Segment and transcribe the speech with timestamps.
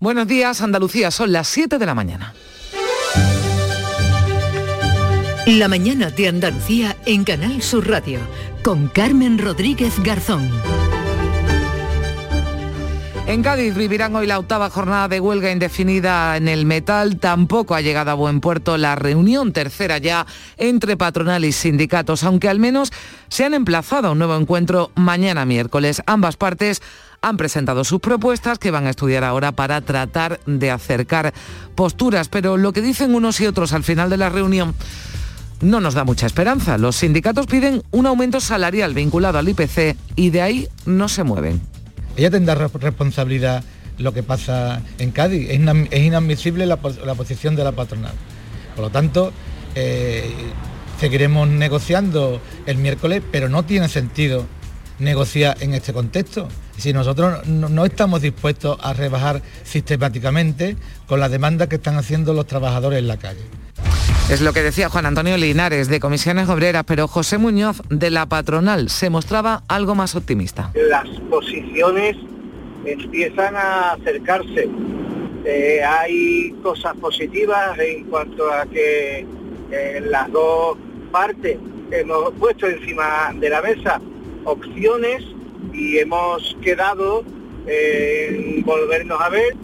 [0.00, 2.32] Buenos días, Andalucía, son las 7 de la mañana.
[5.46, 8.18] La mañana de Andalucía en Canal Sur Radio
[8.64, 10.50] con Carmen Rodríguez Garzón.
[13.26, 17.18] En Cádiz vivirán hoy la octava jornada de huelga indefinida en el metal.
[17.18, 20.26] Tampoco ha llegado a buen puerto la reunión tercera ya
[20.56, 22.90] entre patronal y sindicatos, aunque al menos
[23.28, 26.02] se han emplazado a un nuevo encuentro mañana miércoles.
[26.06, 26.80] Ambas partes
[27.22, 31.34] han presentado sus propuestas que van a estudiar ahora para tratar de acercar
[31.74, 34.74] posturas, pero lo que dicen unos y otros al final de la reunión
[35.60, 36.78] no nos da mucha esperanza.
[36.78, 41.60] Los sindicatos piden un aumento salarial vinculado al IPC y de ahí no se mueven
[42.16, 43.64] ella tendrá responsabilidad
[43.98, 45.48] lo que pasa en Cádiz.
[45.50, 48.12] Es, inadmisible la, posición de la patronal.
[48.74, 49.32] Por lo tanto,
[49.74, 50.30] eh,
[50.98, 54.46] seguiremos negociando el miércoles, pero no tiene sentido
[54.98, 56.48] negociar en este contexto.
[56.80, 62.46] Si nosotros no, estamos dispuestos a rebajar sistemáticamente con las demandas que están haciendo los
[62.46, 63.42] trabajadores en la calle.
[64.30, 68.24] Es lo que decía Juan Antonio Linares de Comisiones Obreras, pero José Muñoz de la
[68.24, 70.70] patronal se mostraba algo más optimista.
[70.88, 72.16] Las posiciones
[72.86, 74.70] empiezan a acercarse.
[75.44, 79.26] Eh, hay cosas positivas en cuanto a que
[79.70, 80.78] eh, las dos
[81.12, 81.58] partes
[81.90, 84.00] hemos puesto encima de la mesa
[84.44, 85.22] opciones
[85.72, 87.24] y hemos quedado
[87.66, 89.56] en volvernos a ver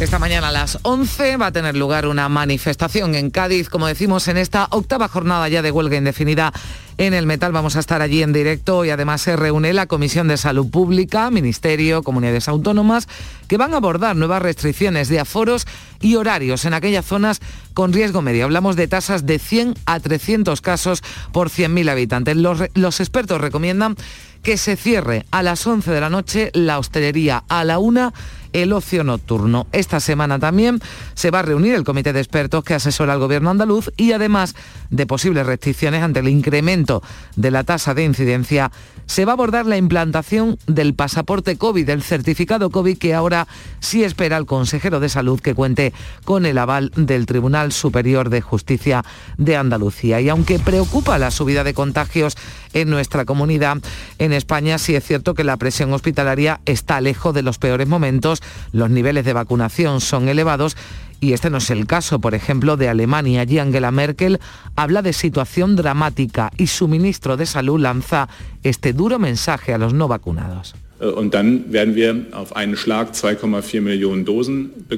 [0.00, 4.26] esta mañana a las 11 va a tener lugar una manifestación en Cádiz, como decimos,
[4.26, 6.52] en esta octava jornada ya de huelga indefinida
[6.98, 7.52] en el metal.
[7.52, 11.30] Vamos a estar allí en directo y además se reúne la Comisión de Salud Pública,
[11.30, 13.06] Ministerio, Comunidades Autónomas,
[13.46, 15.64] que van a abordar nuevas restricciones de aforos
[16.04, 17.40] y horarios en aquellas zonas
[17.72, 18.44] con riesgo medio.
[18.44, 21.02] Hablamos de tasas de 100 a 300 casos
[21.32, 22.36] por 100.000 habitantes.
[22.36, 23.96] Los, expertos recomiendan
[24.42, 28.12] que se cierre a las 11 de la noche la hostelería, a la 1
[28.52, 29.66] el ocio nocturno.
[29.72, 30.78] Esta semana también
[31.14, 34.54] se va a reunir el comité de expertos que asesora al gobierno andaluz y además
[34.90, 37.02] de posibles restricciones ante el incremento
[37.34, 38.70] de la tasa de incidencia,
[39.06, 43.48] se va a abordar la implantación del pasaporte COVID, del certificado COVID que ahora
[43.80, 45.93] sí espera el consejero de salud que cuente
[46.24, 49.04] con el aval del Tribunal Superior de Justicia
[49.38, 50.20] de Andalucía.
[50.20, 52.36] Y aunque preocupa la subida de contagios
[52.72, 53.78] en nuestra comunidad,
[54.18, 58.42] en España sí es cierto que la presión hospitalaria está lejos de los peores momentos
[58.72, 60.76] los niveles de vacunación son elevados
[61.20, 63.40] y este no es el caso, por ejemplo, de Alemania.
[63.40, 64.40] Allí Angela Merkel
[64.76, 68.28] habla de situación dramática y su ministro de Salud lanza
[68.62, 70.74] este duro mensaje a los no vacunados.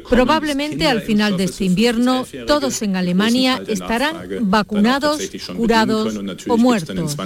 [0.09, 5.21] Probablemente al final de este invierno todos en Alemania estarán vacunados,
[5.57, 6.15] curados
[6.49, 7.17] o muertos.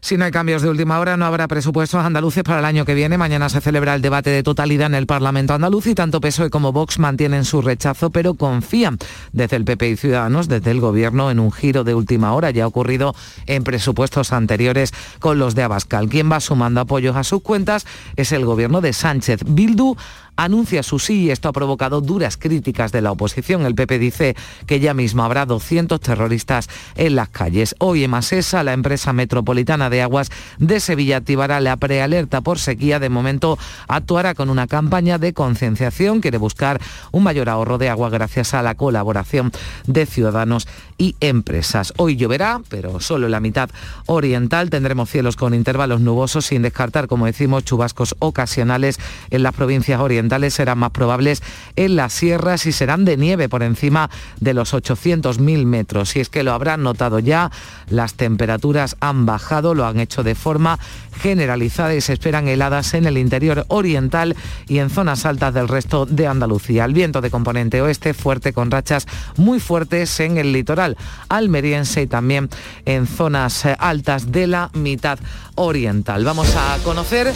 [0.00, 2.94] Si no hay cambios de última hora, no habrá presupuestos andaluces para el año que
[2.94, 3.18] viene.
[3.18, 6.72] Mañana se celebra el debate de totalidad en el Parlamento andaluz y tanto PSOE como
[6.72, 8.98] Vox mantienen su rechazo, pero confían
[9.32, 12.50] desde el PP y Ciudadanos, desde el Gobierno, en un giro de última hora.
[12.50, 13.14] Ya ha ocurrido
[13.46, 16.08] en presupuestos anteriores con los de Abascal.
[16.08, 19.40] Quien va sumando apoyos a sus cuentas es el gobierno de Sánchez.
[19.44, 19.96] Bildu
[20.36, 23.66] anuncia su sí y esto ha provocado duras críticas de la oposición.
[23.66, 27.74] El PP dice que ya mismo habrá 200 terroristas en las calles.
[27.78, 32.98] Hoy en Masesa, la empresa metropolitana de aguas de Sevilla activará la prealerta por sequía.
[32.98, 36.20] De momento actuará con una campaña de concienciación.
[36.20, 39.52] Quiere buscar un mayor ahorro de agua gracias a la colaboración
[39.86, 40.66] de ciudadanos
[40.98, 41.92] y empresas.
[41.96, 43.70] Hoy lloverá, pero solo en la mitad
[44.06, 44.70] oriental.
[44.70, 48.98] Tendremos cielos con intervalos nubosos sin descartar, como decimos, chubascos ocasionales
[49.30, 51.42] en las provincias orientales serán más probables
[51.76, 54.10] en las sierras y serán de nieve por encima
[54.40, 56.10] de los 800.000 metros.
[56.10, 57.50] Si es que lo habrán notado ya,
[57.88, 60.78] las temperaturas han bajado, lo han hecho de forma
[61.20, 66.06] generalizada y se esperan heladas en el interior oriental y en zonas altas del resto
[66.06, 66.84] de Andalucía.
[66.84, 69.06] El viento de componente oeste fuerte con rachas
[69.36, 70.96] muy fuertes en el litoral
[71.28, 72.48] almeriense y también
[72.84, 75.18] en zonas eh, altas de la mitad
[75.54, 76.24] oriental.
[76.24, 77.32] Vamos a conocer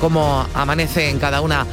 [0.00, 1.66] cómo amanece en cada una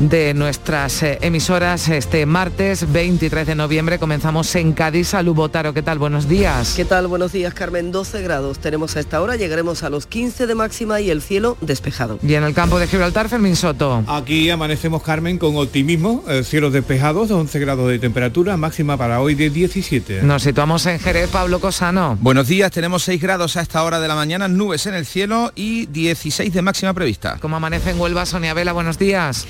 [0.00, 3.98] de nuestras eh, emisoras este martes 23 de noviembre.
[3.98, 5.08] Comenzamos en Cádiz.
[5.08, 5.98] Salud Botaro, ¿qué tal?
[5.98, 6.74] Buenos días.
[6.76, 7.08] ¿Qué tal?
[7.08, 7.90] Buenos días, Carmen.
[7.90, 11.56] 12 grados tenemos a esta hora, llegaremos a los 15 de máxima y el cielo
[11.60, 12.18] despejado.
[12.22, 14.04] Y en el campo de Gibraltar, Fermín Soto.
[14.06, 19.34] Aquí amanecemos, Carmen, con optimismo, eh, cielos despejados, 11 grados de temperatura, máxima para hoy
[19.34, 20.22] de 17.
[20.22, 22.16] Nos situamos en Jerez, Pablo Cosano.
[22.20, 25.52] Buenos días, tenemos 6 grados a esta hora de la mañana, nubes en el cielo
[25.54, 27.38] y 16 de máxima prevista.
[27.40, 28.72] ¿Cómo amanece en Huelva, Sonia Vela?
[28.72, 29.46] Buenos días.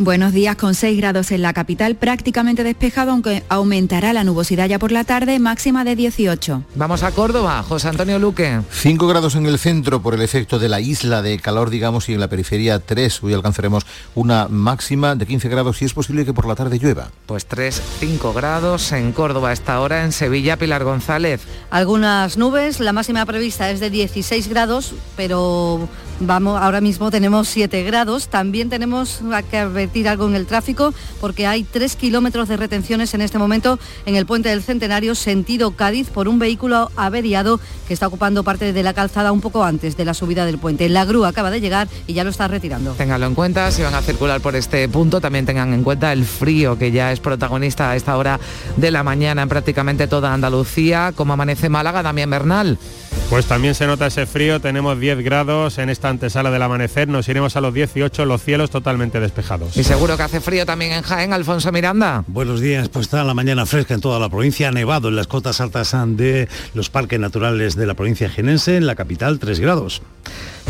[0.00, 4.78] Buenos días, con 6 grados en la capital, prácticamente despejado, aunque aumentará la nubosidad ya
[4.78, 6.62] por la tarde, máxima de 18.
[6.76, 8.60] Vamos a Córdoba, José Antonio Luque.
[8.70, 12.14] 5 grados en el centro por el efecto de la isla de calor, digamos, y
[12.14, 13.24] en la periferia 3.
[13.24, 17.10] Hoy alcanzaremos una máxima de 15 grados y es posible que por la tarde llueva.
[17.26, 21.40] Pues 3, 5 grados en Córdoba esta hora, en Sevilla, Pilar González.
[21.70, 25.88] Algunas nubes, la máxima prevista es de 16 grados, pero
[26.20, 28.28] vamos, ahora mismo tenemos 7 grados.
[28.28, 33.22] También tenemos que advertir algo en el tráfico porque hay 3 kilómetros de retenciones en
[33.22, 38.06] este momento en el puente del Centenario, sentido Cádiz, por un vehículo averiado que está
[38.06, 40.90] ocupando parte de la calzada un poco antes de la subida del puente.
[40.90, 42.92] La grúa acaba de llegar y ya lo está retirando.
[42.92, 46.26] Ténganlo en cuenta, si van a circular por este punto, también tengan en cuenta el
[46.26, 48.38] frío que ya es protagonista a esta hora
[48.76, 52.78] de la mañana en prácticamente toda Andalucía, como amanece Málaga, también Bernal.
[53.28, 57.28] Pues también se nota ese frío, tenemos 10 grados en esta antesala del amanecer, nos
[57.28, 59.76] iremos a los 18, los cielos totalmente despejados.
[59.76, 62.24] Y seguro que hace frío también en Jaén, Alfonso Miranda.
[62.26, 65.26] Buenos días, pues está la mañana fresca en toda la provincia, ha nevado en las
[65.26, 70.00] cotas altas de los parques naturales de la provincia genense, en la capital 3 grados.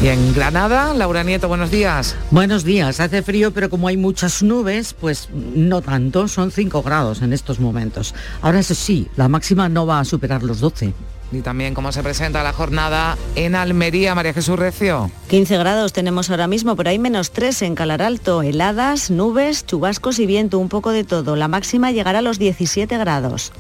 [0.02, 2.16] Y en Granada, Laura Nieto, buenos días.
[2.32, 7.22] Buenos días, hace frío, pero como hay muchas nubes, pues no tanto, son 5 grados
[7.22, 8.16] en estos momentos.
[8.42, 10.92] Ahora eso sí, la máxima no va a superar los 12
[11.32, 15.10] y también cómo se presenta la jornada en Almería, María Jesús Recio.
[15.28, 20.18] 15 grados tenemos ahora mismo, pero hay menos 3 en Calar Alto, heladas, nubes, chubascos
[20.18, 21.36] y viento, un poco de todo.
[21.36, 23.52] La máxima llegará a los 17 grados.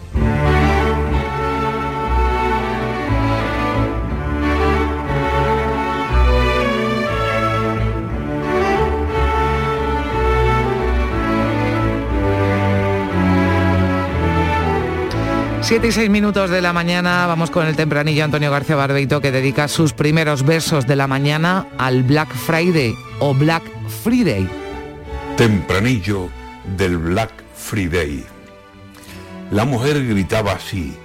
[15.68, 19.30] Siete y seis minutos de la mañana, vamos con el tempranillo Antonio García Barbeito que
[19.30, 23.62] dedica sus primeros versos de la mañana al Black Friday o Black
[24.02, 24.48] Friday.
[25.36, 26.30] Tempranillo
[26.78, 28.24] del Black Friday.
[29.50, 30.96] La mujer gritaba así,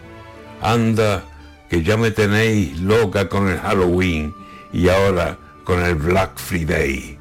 [0.61, 1.25] anda,
[1.69, 4.33] que ya me tenéis loca con el Halloween
[4.71, 7.19] y ahora con el Black Friday.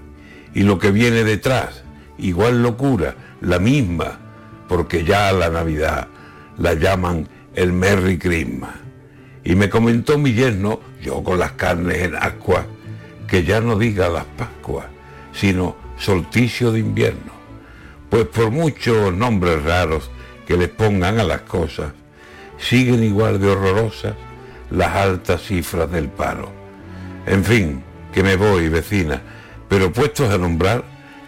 [0.54, 1.82] Y lo que viene detrás,
[2.18, 4.20] igual locura, la misma,
[4.68, 6.06] porque ya la Navidad
[6.62, 8.70] la llaman el Merry Christmas.
[9.42, 12.64] Y me comentó mi yerno, yo con las carnes en agua,
[13.26, 14.86] que ya no diga las Pascuas,
[15.32, 17.32] sino solsticio de invierno.
[18.08, 20.08] Pues por muchos nombres raros
[20.46, 21.92] que les pongan a las cosas,
[22.58, 24.14] siguen igual de horrorosas
[24.70, 26.52] las altas cifras del paro.
[27.26, 27.82] En fin,
[28.14, 29.20] que me voy, vecina,
[29.68, 30.84] pero puestos a nombrar,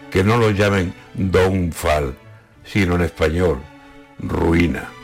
[0.09, 2.15] que no lo llamen Don Fal,
[2.63, 3.59] sino en español,
[4.19, 4.94] ruina.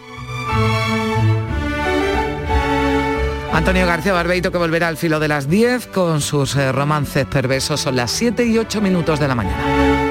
[3.53, 7.79] Antonio García Barbeito que volverá al filo de las 10 con sus eh, romances perversos.
[7.79, 10.10] Son las 7 y 8 minutos de la mañana.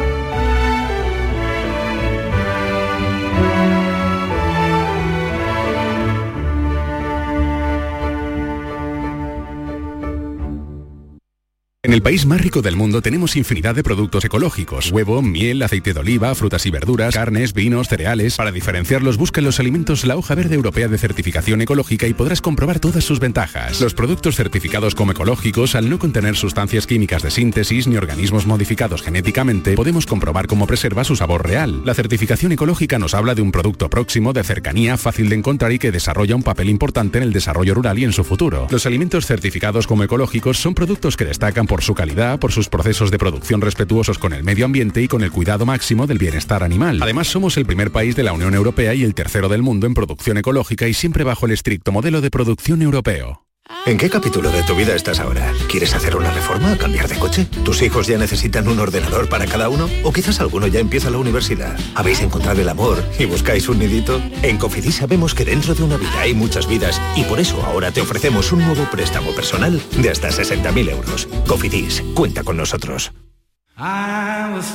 [11.91, 14.93] En el país más rico del mundo tenemos infinidad de productos ecológicos.
[14.93, 18.37] Huevo, miel, aceite de oliva, frutas y verduras, carnes, vinos, cereales.
[18.37, 22.41] Para diferenciarlos busca en los alimentos la hoja verde europea de certificación ecológica y podrás
[22.41, 23.81] comprobar todas sus ventajas.
[23.81, 29.03] Los productos certificados como ecológicos, al no contener sustancias químicas de síntesis ni organismos modificados
[29.03, 31.83] genéticamente, podemos comprobar cómo preserva su sabor real.
[31.85, 35.81] La certificación ecológica nos habla de un producto próximo, de cercanía, fácil de encontrar y
[35.81, 38.69] que desarrolla un papel importante en el desarrollo rural y en su futuro.
[38.71, 43.11] Los alimentos certificados como ecológicos son productos que destacan por su calidad, por sus procesos
[43.11, 47.01] de producción respetuosos con el medio ambiente y con el cuidado máximo del bienestar animal.
[47.03, 49.95] Además, somos el primer país de la Unión Europea y el tercero del mundo en
[49.95, 53.50] producción ecológica y siempre bajo el estricto modelo de producción europeo.
[53.87, 55.53] ¿En qué capítulo de tu vida estás ahora?
[55.69, 57.47] ¿Quieres hacer una reforma o cambiar de coche?
[57.65, 59.89] ¿Tus hijos ya necesitan un ordenador para cada uno?
[60.03, 61.79] ¿O quizás alguno ya empieza la universidad?
[61.95, 64.21] ¿Habéis encontrado el amor y buscáis un nidito?
[64.43, 67.91] En Cofidis sabemos que dentro de una vida hay muchas vidas y por eso ahora
[67.91, 71.29] te ofrecemos un nuevo préstamo personal de hasta 60.000 euros.
[71.47, 73.13] Cofidis, cuenta con nosotros.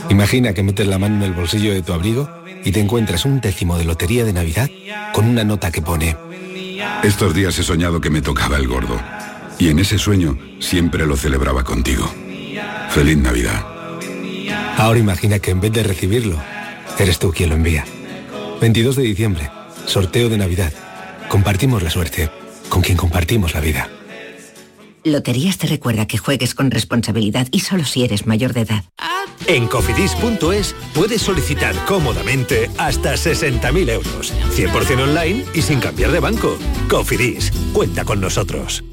[0.09, 2.27] Imagina que metes la mano en el bolsillo de tu abrigo
[2.63, 4.69] y te encuentras un décimo de lotería de Navidad
[5.13, 6.17] con una nota que pone
[7.03, 8.99] estos días he soñado que me tocaba el gordo.
[9.59, 12.11] Y en ese sueño siempre lo celebraba contigo.
[12.89, 13.65] Feliz Navidad.
[14.77, 16.41] Ahora imagina que en vez de recibirlo,
[16.99, 17.85] eres tú quien lo envía.
[18.59, 19.49] 22 de diciembre,
[19.85, 20.73] sorteo de Navidad.
[21.29, 22.29] Compartimos la suerte
[22.69, 23.89] con quien compartimos la vida.
[25.03, 28.83] Loterías te recuerda que juegues con responsabilidad y solo si eres mayor de edad.
[29.47, 36.57] En cofidis.es puedes solicitar cómodamente hasta 60.000 euros, 100% online y sin cambiar de banco.
[36.89, 38.83] Cofidis, cuenta con nosotros.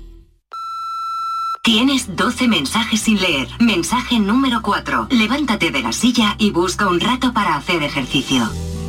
[1.64, 3.46] Tienes 12 mensajes sin leer.
[3.60, 5.06] Mensaje número 4.
[5.10, 8.50] Levántate de la silla y busca un rato para hacer ejercicio.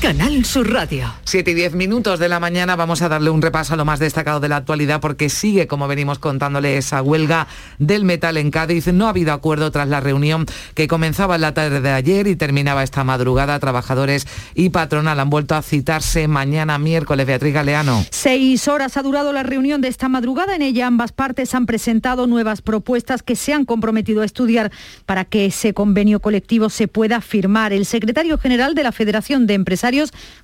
[0.00, 1.12] Canal Sur Radio.
[1.24, 3.98] 7 y 10 minutos de la mañana vamos a darle un repaso a lo más
[3.98, 8.86] destacado de la actualidad porque sigue, como venimos contándole, esa huelga del metal en Cádiz.
[8.86, 12.36] No ha habido acuerdo tras la reunión que comenzaba en la tarde de ayer y
[12.36, 13.58] terminaba esta madrugada.
[13.58, 17.26] Trabajadores y patronal han vuelto a citarse mañana miércoles.
[17.26, 18.02] Beatriz Galeano.
[18.10, 20.56] Seis horas ha durado la reunión de esta madrugada.
[20.56, 24.72] En ella ambas partes han presentado nuevas propuestas que se han comprometido a estudiar
[25.04, 27.74] para que ese convenio colectivo se pueda firmar.
[27.74, 29.89] El secretario general de la Federación de Empresarios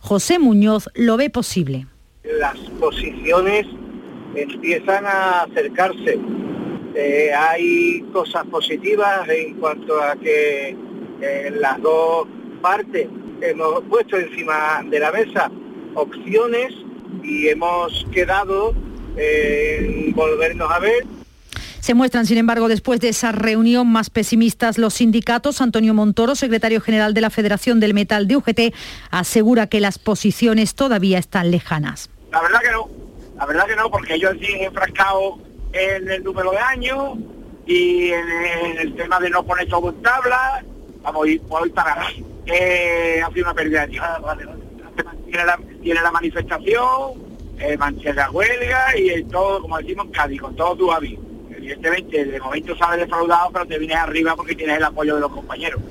[0.01, 1.87] José Muñoz, lo ve posible.
[2.25, 3.67] Las posiciones
[4.35, 6.19] empiezan a acercarse.
[6.95, 10.77] Eh, hay cosas positivas en cuanto a que
[11.21, 12.27] eh, las dos
[12.63, 13.09] partes
[13.41, 15.51] hemos puesto encima de la mesa
[15.95, 16.73] opciones
[17.23, 18.75] y hemos quedado
[19.17, 21.16] en volvernos a ver
[21.87, 25.61] se muestran, sin embargo, después de esa reunión más pesimistas los sindicatos.
[25.61, 28.75] Antonio Montoro, secretario general de la Federación del Metal de UGT,
[29.13, 32.11] asegura que las posiciones todavía están lejanas.
[32.33, 32.89] La verdad que no,
[33.37, 35.35] la verdad que no, porque ellos siguen enfrascados
[35.73, 37.19] en el número de años
[37.69, 40.65] y en el tema de no poner todo en tabla,
[41.03, 42.09] vamos, y voy para
[42.47, 44.09] eh, ha sido una pérdida de tiempo.
[44.27, 44.37] Ah,
[45.81, 47.13] tiene, la, manifestación,
[47.61, 47.79] eh,
[48.13, 51.26] la huelga y todo, como decimos en con todo tu aviso
[51.67, 55.33] evidentemente de momento sale defraudado, pero te vienes arriba porque tienes el apoyo de los
[55.33, 55.83] compañeros.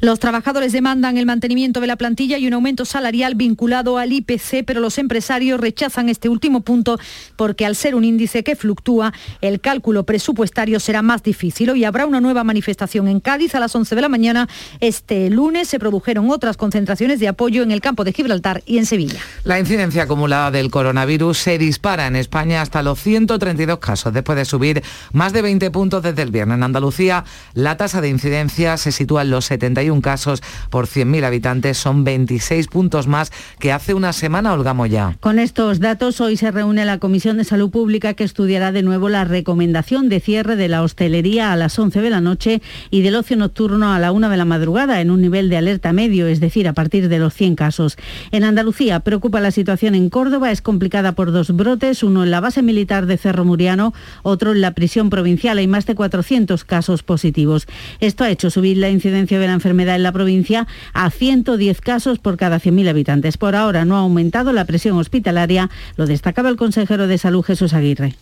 [0.00, 4.64] Los trabajadores demandan el mantenimiento de la plantilla y un aumento salarial vinculado al IPC,
[4.64, 6.98] pero los empresarios rechazan este último punto
[7.36, 11.70] porque al ser un índice que fluctúa, el cálculo presupuestario será más difícil.
[11.70, 14.48] Hoy habrá una nueva manifestación en Cádiz a las 11 de la mañana.
[14.80, 18.86] Este lunes se produjeron otras concentraciones de apoyo en el campo de Gibraltar y en
[18.86, 19.20] Sevilla.
[19.42, 24.44] La incidencia acumulada del coronavirus se dispara en España hasta los 132 casos, después de
[24.44, 24.82] subir
[25.18, 26.58] más de 20 puntos desde el viernes.
[26.58, 31.76] En Andalucía, la tasa de incidencia se sitúa en los 71 casos por 100.000 habitantes.
[31.76, 35.16] Son 26 puntos más que hace una semana, Olga Moya.
[35.18, 39.08] Con estos datos, hoy se reúne la Comisión de Salud Pública que estudiará de nuevo
[39.08, 43.16] la recomendación de cierre de la hostelería a las 11 de la noche y del
[43.16, 46.38] ocio nocturno a la 1 de la madrugada en un nivel de alerta medio, es
[46.38, 47.96] decir, a partir de los 100 casos.
[48.30, 52.38] En Andalucía preocupa la situación en Córdoba, es complicada por dos brotes, uno en la
[52.38, 57.02] base militar de Cerro Muriano, otro en la prisión provincial hay más de 400 casos
[57.02, 57.66] positivos.
[58.00, 62.18] Esto ha hecho subir la incidencia de la enfermedad en la provincia a 110 casos
[62.18, 63.38] por cada 100.000 habitantes.
[63.38, 67.74] Por ahora no ha aumentado la presión hospitalaria, lo destacaba el consejero de Salud Jesús
[67.74, 68.14] Aguirre.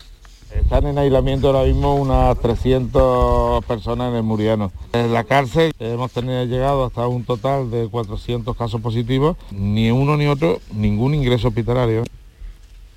[0.54, 4.72] Están en aislamiento ahora mismo unas 300 personas en el Muriano.
[4.92, 10.16] En la cárcel hemos tenido llegado hasta un total de 400 casos positivos, ni uno
[10.16, 12.04] ni otro, ningún ingreso hospitalario.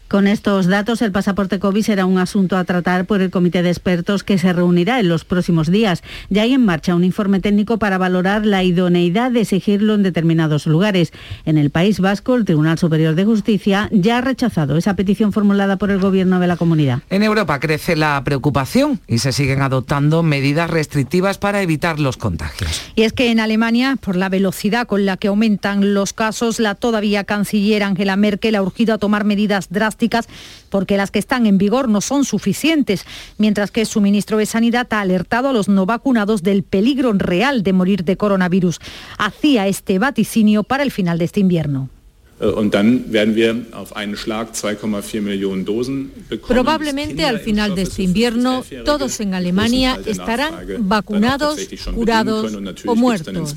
[0.10, 3.70] Con estos datos, el pasaporte COVID será un asunto a tratar por el comité de
[3.70, 6.02] expertos que se reunirá en los próximos días.
[6.32, 10.66] Ya hay en marcha un informe técnico para valorar la idoneidad de exigirlo en determinados
[10.66, 11.14] lugares.
[11.46, 15.78] En el País Vasco, el Tribunal Superior de Justicia ya ha rechazado esa petición formulada
[15.78, 17.04] por el gobierno de la comunidad.
[17.12, 22.82] En Europa crece la preocupación y se siguen adoptando medidas restrictivas para evitar los contagios.
[22.96, 26.74] Y es que en Alemania, por la velocidad con la que aumentan los casos, la
[26.74, 29.99] todavía canciller Angela Merkel ha urgido a tomar medidas drásticas
[30.70, 33.06] porque las que están en vigor no son suficientes,
[33.38, 37.64] mientras que su ministro de Sanidad ha alertado a los no vacunados del peligro real
[37.64, 38.80] de morir de coronavirus.
[39.18, 41.90] Hacía este vaticinio para el final de este invierno.
[46.48, 51.60] Probablemente al final de este invierno todos en Alemania estarán vacunados,
[51.94, 52.56] curados
[52.86, 53.54] o muertos.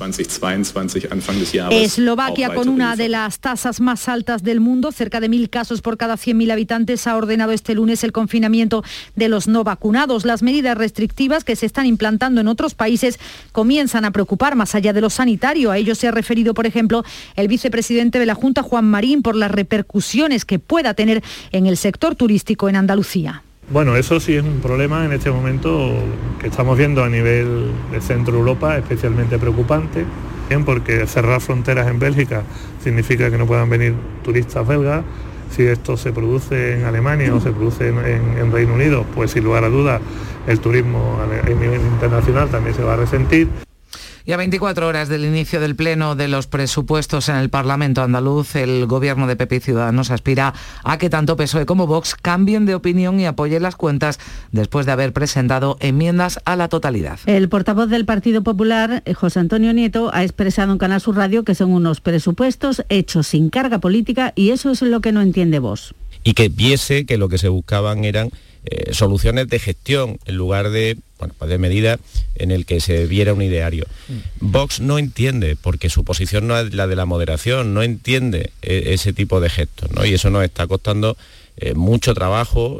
[1.71, 5.97] Eslovaquia, con una de las tasas más altas del mundo, cerca de mil casos por
[5.97, 8.83] cada 100.000 habitantes, ha ordenado este lunes el confinamiento
[9.15, 10.25] de los no vacunados.
[10.25, 13.19] Las medidas restrictivas que se están implantando en otros países
[13.53, 15.71] comienzan a preocupar más allá de lo sanitario.
[15.71, 17.03] A ello se ha referido, por ejemplo,
[17.35, 21.77] el vicepresidente de la Junta, Juan Marín por las repercusiones que pueda tener en el
[21.77, 23.43] sector turístico en Andalucía.
[23.69, 25.93] Bueno, eso sí es un problema en este momento
[26.41, 30.05] que estamos viendo a nivel de Centro Europa, especialmente preocupante,
[30.65, 32.41] porque cerrar fronteras en Bélgica
[32.83, 35.03] significa que no puedan venir turistas belgas.
[35.51, 39.43] Si esto se produce en Alemania o se produce en, en Reino Unido, pues sin
[39.43, 40.01] lugar a dudas
[40.47, 41.19] el turismo
[41.93, 43.49] internacional también se va a resentir.
[44.25, 48.55] Y a 24 horas del inicio del pleno de los presupuestos en el Parlamento andaluz,
[48.55, 50.53] el gobierno de PP y Ciudadanos aspira
[50.85, 54.21] a que tanto PSOE como Vox cambien de opinión y apoyen las cuentas
[54.53, 57.19] después de haber presentado enmiendas a la totalidad.
[57.25, 61.53] El portavoz del Partido Popular, José Antonio Nieto, ha expresado en Canal Sur Radio que
[61.53, 65.93] son unos presupuestos hechos sin carga política y eso es lo que no entiende Vox.
[66.23, 68.29] Y que viese que lo que se buscaban eran
[68.65, 71.99] eh, soluciones de gestión en lugar de, bueno, pues de medidas
[72.35, 73.85] en el que se viera un ideario.
[74.07, 74.51] Mm.
[74.51, 78.83] Vox no entiende, porque su posición no es la de la moderación, no entiende eh,
[78.87, 80.05] ese tipo de gestos, ¿no?
[80.05, 81.17] Y eso nos está costando
[81.57, 82.79] eh, mucho trabajo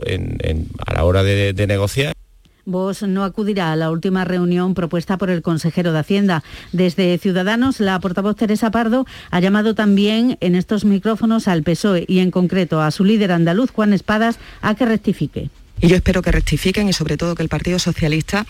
[0.86, 2.14] a la hora de, de negociar.
[2.66, 6.44] Vos no acudirá a la última reunión propuesta por el consejero de Hacienda.
[6.72, 12.20] Desde Ciudadanos, la portavoz Teresa Pardo ha llamado también en estos micrófonos al PSOE y
[12.20, 15.50] en concreto a su líder andaluz, Juan Espadas, a que rectifique.
[15.82, 18.46] Y yo espero que rectifiquen y sobre todo que el Partido Socialista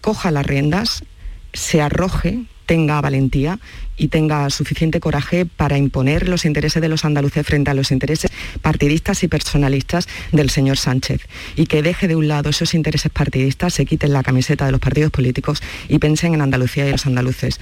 [0.00, 1.04] coja las riendas,
[1.52, 3.58] se arroje, tenga valentía
[3.96, 8.30] y tenga suficiente coraje para imponer los intereses de los andaluces frente a los intereses
[8.62, 11.26] partidistas y personalistas del señor Sánchez.
[11.56, 14.80] Y que deje de un lado esos intereses partidistas, se quiten la camiseta de los
[14.80, 17.58] partidos políticos y pensen en Andalucía y los andaluces.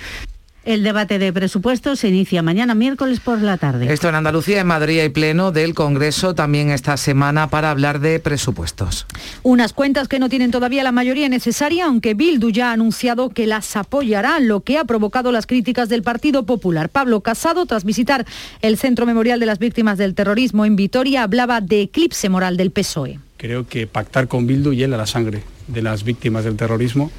[0.68, 3.90] El debate de presupuestos se inicia mañana miércoles por la tarde.
[3.90, 8.20] Esto en Andalucía, en Madrid y pleno del Congreso también esta semana para hablar de
[8.20, 9.06] presupuestos.
[9.42, 13.46] Unas cuentas que no tienen todavía la mayoría necesaria, aunque Bildu ya ha anunciado que
[13.46, 16.90] las apoyará, lo que ha provocado las críticas del Partido Popular.
[16.90, 18.26] Pablo Casado, tras visitar
[18.60, 22.72] el Centro Memorial de las Víctimas del Terrorismo en Vitoria, hablaba de eclipse moral del
[22.72, 23.20] PSOE.
[23.38, 27.10] Creo que pactar con Bildu hiela la sangre de las víctimas del terrorismo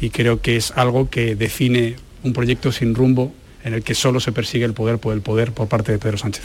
[0.00, 3.32] y creo que es algo que define un proyecto sin rumbo
[3.64, 6.18] en el que solo se persigue el poder por el poder por parte de Pedro
[6.18, 6.44] Sánchez.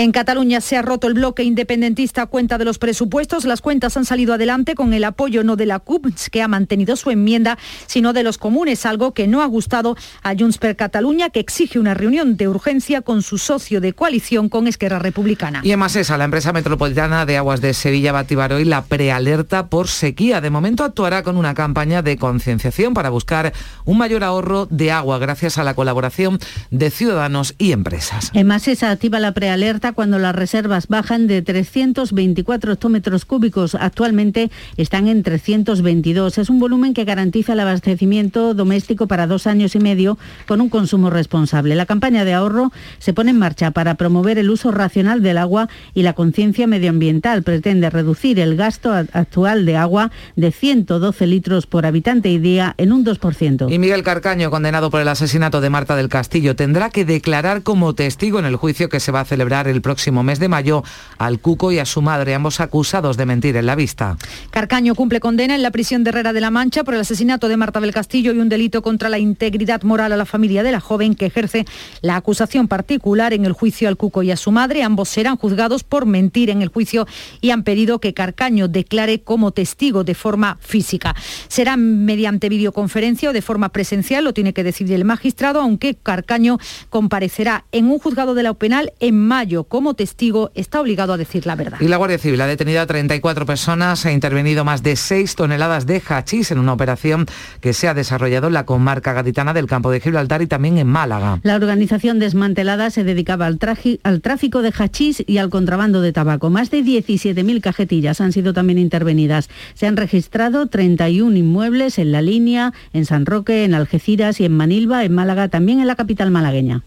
[0.00, 3.44] En Cataluña se ha roto el bloque independentista a cuenta de los presupuestos.
[3.44, 6.94] Las cuentas han salido adelante con el apoyo no de la CUP, que ha mantenido
[6.94, 11.30] su enmienda, sino de los comunes, algo que no ha gustado a Junts per Cataluña,
[11.30, 15.62] que exige una reunión de urgencia con su socio de coalición con Esquerra Republicana.
[15.64, 18.84] Y en esa, la empresa metropolitana de aguas de Sevilla va a activar hoy la
[18.84, 20.40] prealerta por sequía.
[20.40, 23.52] De momento actuará con una campaña de concienciación para buscar
[23.84, 26.38] un mayor ahorro de agua gracias a la colaboración
[26.70, 28.30] de ciudadanos y empresas.
[28.34, 33.74] En Masesa activa la prealerta cuando las reservas bajan de 324 hectómetros cúbicos.
[33.74, 36.38] Actualmente están en 322.
[36.38, 40.68] Es un volumen que garantiza el abastecimiento doméstico para dos años y medio con un
[40.68, 41.74] consumo responsable.
[41.74, 45.68] La campaña de ahorro se pone en marcha para promover el uso racional del agua
[45.94, 47.42] y la conciencia medioambiental.
[47.42, 52.92] Pretende reducir el gasto actual de agua de 112 litros por habitante y día en
[52.92, 53.72] un 2%.
[53.72, 57.94] Y Miguel Carcaño, condenado por el asesinato de Marta del Castillo, tendrá que declarar como
[57.94, 60.82] testigo en el juicio que se va a celebrar el próximo mes de mayo
[61.18, 64.16] al Cuco y a su madre, ambos acusados de mentir en la vista.
[64.50, 67.56] Carcaño cumple condena en la prisión de Herrera de la Mancha por el asesinato de
[67.56, 70.80] Marta del Castillo y un delito contra la integridad moral a la familia de la
[70.80, 71.66] joven que ejerce
[72.00, 74.82] la acusación particular en el juicio al Cuco y a su madre.
[74.82, 77.06] Ambos serán juzgados por mentir en el juicio
[77.40, 81.14] y han pedido que Carcaño declare como testigo de forma física.
[81.48, 86.58] Será mediante videoconferencia o de forma presencial, lo tiene que decidir el magistrado, aunque Carcaño
[86.88, 91.46] comparecerá en un juzgado de la penal en mayo como testigo está obligado a decir
[91.46, 91.78] la verdad.
[91.80, 95.86] Y la Guardia Civil ha detenido a 34 personas, ha intervenido más de 6 toneladas
[95.86, 97.26] de hachís en una operación
[97.60, 100.86] que se ha desarrollado en la comarca gaditana del campo de Gibraltar y también en
[100.86, 101.40] Málaga.
[101.42, 103.58] La organización desmantelada se dedicaba al,
[104.02, 106.50] al tráfico de hachís y al contrabando de tabaco.
[106.50, 109.48] Más de 17.000 cajetillas han sido también intervenidas.
[109.74, 114.56] Se han registrado 31 inmuebles en la línea, en San Roque, en Algeciras y en
[114.56, 116.82] Manilva, en Málaga, también en la capital malagueña.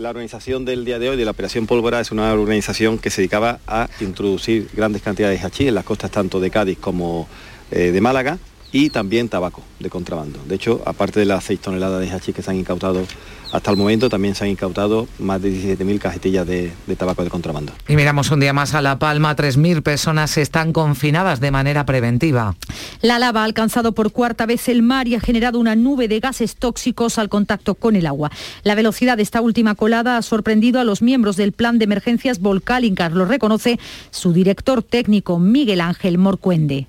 [0.00, 3.20] La organización del día de hoy de la Operación Pólvora es una organización que se
[3.20, 7.28] dedicaba a introducir grandes cantidades de hachís en las costas tanto de Cádiz como
[7.70, 8.38] eh, de Málaga
[8.72, 10.38] y también tabaco de contrabando.
[10.46, 13.04] De hecho, aparte de las 6 toneladas de hachís que se han incautado
[13.52, 17.72] hasta el momento también se han incautado más de 17.000 cajetillas de, tabaco de contrabando.
[17.88, 22.54] Y miramos un día más a La Palma, 3.000 personas están confinadas de manera preventiva.
[23.02, 26.20] La lava ha alcanzado por cuarta vez el mar y ha generado una nube de
[26.20, 28.30] gases tóxicos al contacto con el agua.
[28.62, 32.38] La velocidad de esta última colada ha sorprendido a los miembros del Plan de Emergencias
[32.38, 33.80] Volcánicas, lo reconoce
[34.10, 36.86] su director técnico Miguel Ángel Morcuende.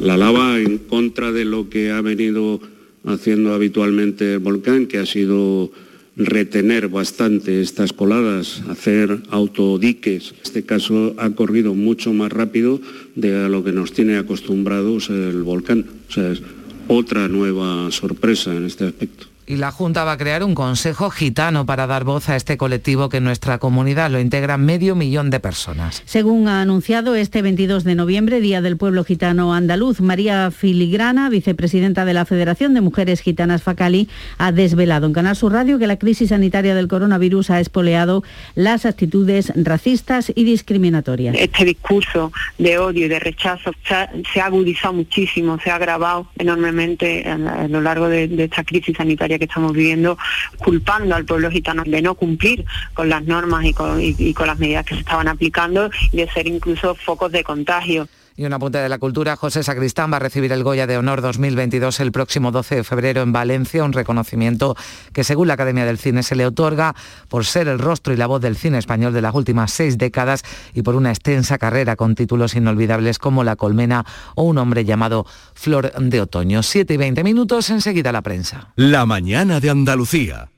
[0.00, 2.60] La lava en contra de lo que ha venido
[3.04, 5.70] haciendo habitualmente el volcán, que ha sido
[6.16, 10.34] retener bastante estas coladas, hacer autodiques.
[10.42, 12.80] Este caso ha corrido mucho más rápido
[13.14, 15.84] de lo que nos tiene acostumbrados el volcán.
[16.08, 16.42] O sea, es
[16.88, 19.26] otra nueva sorpresa en este aspecto.
[19.48, 23.08] Y la Junta va a crear un consejo gitano para dar voz a este colectivo
[23.08, 26.02] que en nuestra comunidad lo integra medio millón de personas.
[26.04, 32.04] Según ha anunciado este 22 de noviembre, Día del Pueblo Gitano Andaluz, María Filigrana, vicepresidenta
[32.04, 35.96] de la Federación de Mujeres Gitanas Facali, ha desvelado en Canal Sur Radio que la
[35.96, 38.24] crisis sanitaria del coronavirus ha espoleado
[38.56, 41.36] las actitudes racistas y discriminatorias.
[41.38, 47.28] Este discurso de odio y de rechazo se ha agudizado muchísimo, se ha agravado enormemente
[47.28, 50.18] a lo largo de esta crisis sanitaria que estamos viviendo,
[50.58, 54.00] culpando al pueblo gitano de no cumplir con las normas y con,
[54.34, 58.08] con las medidas que se estaban aplicando y de ser incluso focos de contagio.
[58.38, 61.22] Y una punta de la cultura, José Sacristán va a recibir el Goya de Honor
[61.22, 64.76] 2022 el próximo 12 de febrero en Valencia, un reconocimiento
[65.14, 66.94] que según la Academia del Cine se le otorga
[67.28, 70.42] por ser el rostro y la voz del cine español de las últimas seis décadas
[70.74, 75.24] y por una extensa carrera con títulos inolvidables como La Colmena o Un hombre llamado
[75.54, 76.62] Flor de Otoño.
[76.62, 78.72] 7 y 20 minutos, enseguida la prensa.
[78.76, 80.50] La mañana de Andalucía.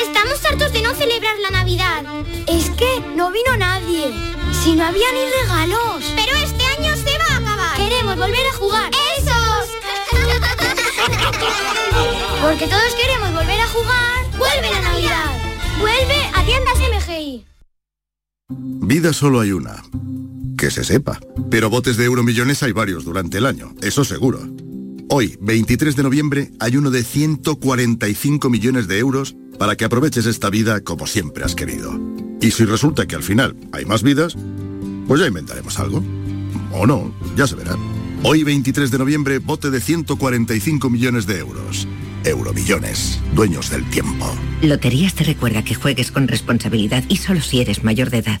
[0.00, 2.04] Estamos hartos de no celebrar la Navidad.
[2.46, 4.10] Es que no vino nadie.
[4.52, 6.14] Si no había ni regalos.
[6.16, 7.76] Pero este año se va a acabar.
[7.76, 8.90] Queremos volver a jugar.
[9.18, 9.68] ¡Esos!
[12.42, 14.24] Porque todos queremos volver a jugar.
[14.38, 15.30] ¡Vuelve la Navidad!
[15.78, 17.44] ¡Vuelve a tiendas MGI!
[18.48, 19.82] Vida solo hay una.
[20.58, 21.18] Que se sepa.
[21.50, 23.74] Pero botes de euromillones hay varios durante el año.
[23.82, 24.40] Eso seguro.
[25.10, 30.50] Hoy, 23 de noviembre, hay uno de 145 millones de euros para que aproveches esta
[30.50, 31.98] vida como siempre has querido.
[32.40, 34.34] Y si resulta que al final hay más vidas,
[35.06, 36.02] pues ya inventaremos algo.
[36.74, 37.76] O no, ya se verá.
[38.24, 41.86] Hoy 23 de noviembre, bote de 145 millones de euros.
[42.24, 44.26] Euromillones, dueños del tiempo.
[44.60, 48.40] Loterías te recuerda que juegues con responsabilidad y solo si eres mayor de edad.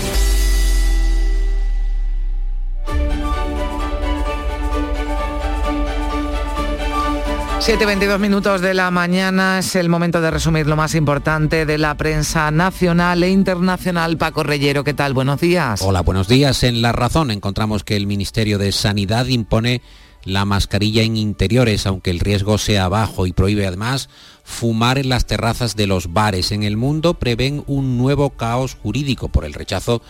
[7.61, 11.95] 7.22 minutos de la mañana es el momento de resumir lo más importante de la
[11.95, 14.17] prensa nacional e internacional.
[14.17, 15.13] Paco Reyero, ¿qué tal?
[15.13, 15.79] Buenos días.
[15.83, 16.63] Hola, buenos días.
[16.63, 19.83] En La Razón encontramos que el Ministerio de Sanidad impone
[20.23, 24.09] la mascarilla en interiores, aunque el riesgo sea bajo, y prohíbe además
[24.43, 26.51] fumar en las terrazas de los bares.
[26.51, 30.01] En el mundo prevén un nuevo caos jurídico por el rechazo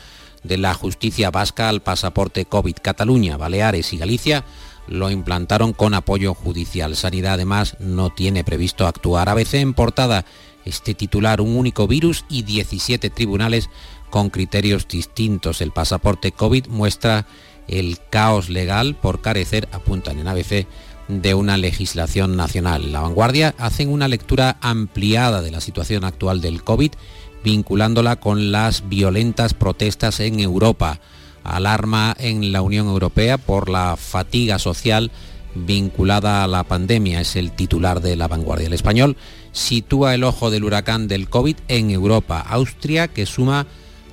[0.43, 2.77] de la justicia vasca al pasaporte COVID.
[2.81, 4.45] Cataluña, Baleares y Galicia
[4.87, 6.95] lo implantaron con apoyo judicial.
[6.95, 9.29] Sanidad además no tiene previsto actuar.
[9.29, 10.25] A veces en portada
[10.65, 13.69] este titular un único virus y 17 tribunales
[14.09, 15.61] con criterios distintos.
[15.61, 17.25] El pasaporte COVID muestra
[17.67, 20.67] el caos legal por carecer, apuntan en ABC,
[21.07, 22.91] de una legislación nacional.
[22.91, 26.91] La vanguardia hacen una lectura ampliada de la situación actual del COVID,
[27.43, 30.99] vinculándola con las violentas protestas en Europa
[31.43, 35.11] alarma en la Unión Europea por la fatiga social
[35.53, 38.67] vinculada a la pandemia, es el titular de la vanguardia.
[38.67, 39.17] El español
[39.51, 42.39] sitúa el ojo del huracán del COVID en Europa.
[42.39, 43.67] Austria, que suma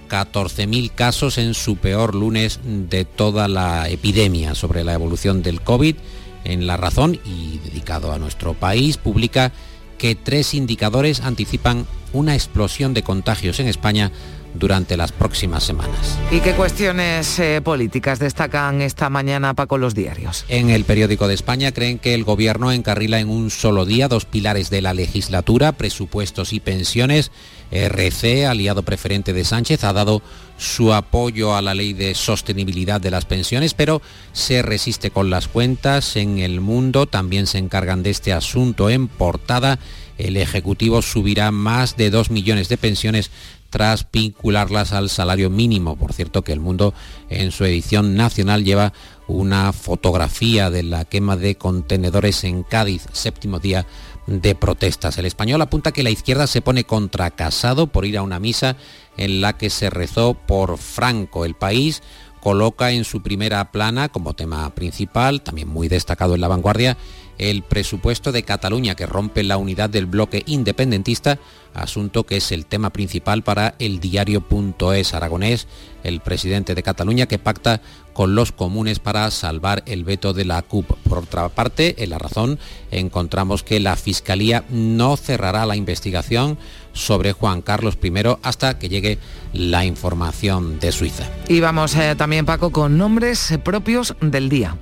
[0.08, 5.96] 14.000 casos en su peor lunes de toda la epidemia sobre la evolución del COVID.
[6.44, 9.52] En La Razón y dedicado a nuestro país, publica
[9.98, 14.12] que tres indicadores anticipan una explosión de contagios en España
[14.54, 16.18] durante las próximas semanas.
[16.30, 20.44] ¿Y qué cuestiones eh, políticas destacan esta mañana Paco los diarios?
[20.48, 24.24] En el periódico de España creen que el gobierno encarrila en un solo día dos
[24.24, 27.30] pilares de la legislatura, presupuestos y pensiones.
[27.70, 30.22] RC, aliado preferente de Sánchez, ha dado
[30.56, 35.48] su apoyo a la ley de sostenibilidad de las pensiones, pero se resiste con las
[35.48, 36.16] cuentas.
[36.16, 39.78] En el mundo también se encargan de este asunto en portada.
[40.16, 43.30] El Ejecutivo subirá más de dos millones de pensiones
[43.70, 45.96] tras vincularlas al salario mínimo.
[45.96, 46.94] Por cierto que el mundo
[47.28, 48.92] en su edición nacional lleva
[49.26, 53.86] una fotografía de la quema de contenedores en Cádiz, séptimo día
[54.26, 55.18] de protestas.
[55.18, 58.76] El español apunta que la izquierda se pone contra Casado por ir a una misa
[59.16, 61.44] en la que se rezó por Franco.
[61.44, 62.02] El país
[62.40, 66.96] coloca en su primera plana como tema principal, también muy destacado en la vanguardia,
[67.38, 71.38] el presupuesto de Cataluña que rompe la unidad del bloque independentista,
[71.72, 75.68] asunto que es el tema principal para el diario.es aragonés,
[76.02, 77.80] el presidente de Cataluña que pacta
[78.12, 80.90] con los comunes para salvar el veto de la CUP.
[81.08, 82.58] Por otra parte, en la razón
[82.90, 86.58] encontramos que la Fiscalía no cerrará la investigación
[86.92, 89.18] sobre Juan Carlos I hasta que llegue
[89.52, 91.28] la información de Suiza.
[91.48, 94.76] Y vamos eh, también, Paco, con nombres propios del día.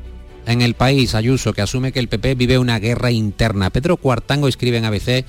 [0.46, 3.70] En el país, Ayuso, que asume que el PP vive una guerra interna.
[3.70, 5.24] Pedro Cuartango escribe en ABC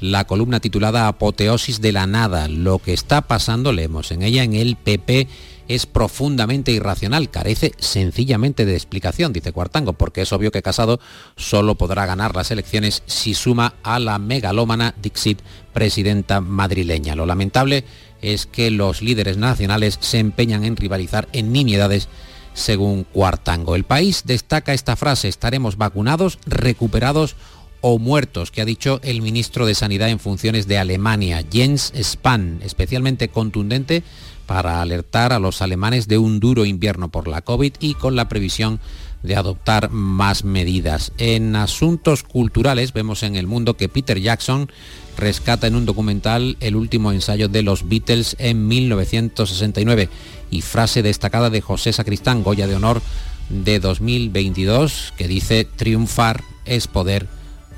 [0.00, 2.46] la columna titulada Apoteosis de la nada.
[2.46, 5.26] Lo que está pasando, leemos en ella, en el PP
[5.66, 11.00] es profundamente irracional, carece sencillamente de explicación, dice Cuartango, porque es obvio que Casado
[11.36, 15.40] solo podrá ganar las elecciones si suma a la megalómana Dixit,
[15.72, 17.16] presidenta madrileña.
[17.16, 17.84] Lo lamentable
[18.22, 22.08] es que los líderes nacionales se empeñan en rivalizar en nimiedades
[22.54, 23.76] según Cuartango.
[23.76, 27.36] El país destaca esta frase, estaremos vacunados, recuperados
[27.80, 32.60] o muertos, que ha dicho el ministro de Sanidad en funciones de Alemania, Jens Spahn,
[32.62, 34.02] especialmente contundente
[34.46, 38.28] para alertar a los alemanes de un duro invierno por la COVID y con la
[38.28, 38.80] previsión
[39.22, 41.12] de adoptar más medidas.
[41.18, 44.70] En asuntos culturales vemos en el mundo que Peter Jackson
[45.16, 50.08] rescata en un documental el último ensayo de los Beatles en 1969
[50.50, 53.02] y frase destacada de José Sacristán, Goya de Honor
[53.50, 57.26] de 2022, que dice, triunfar es poder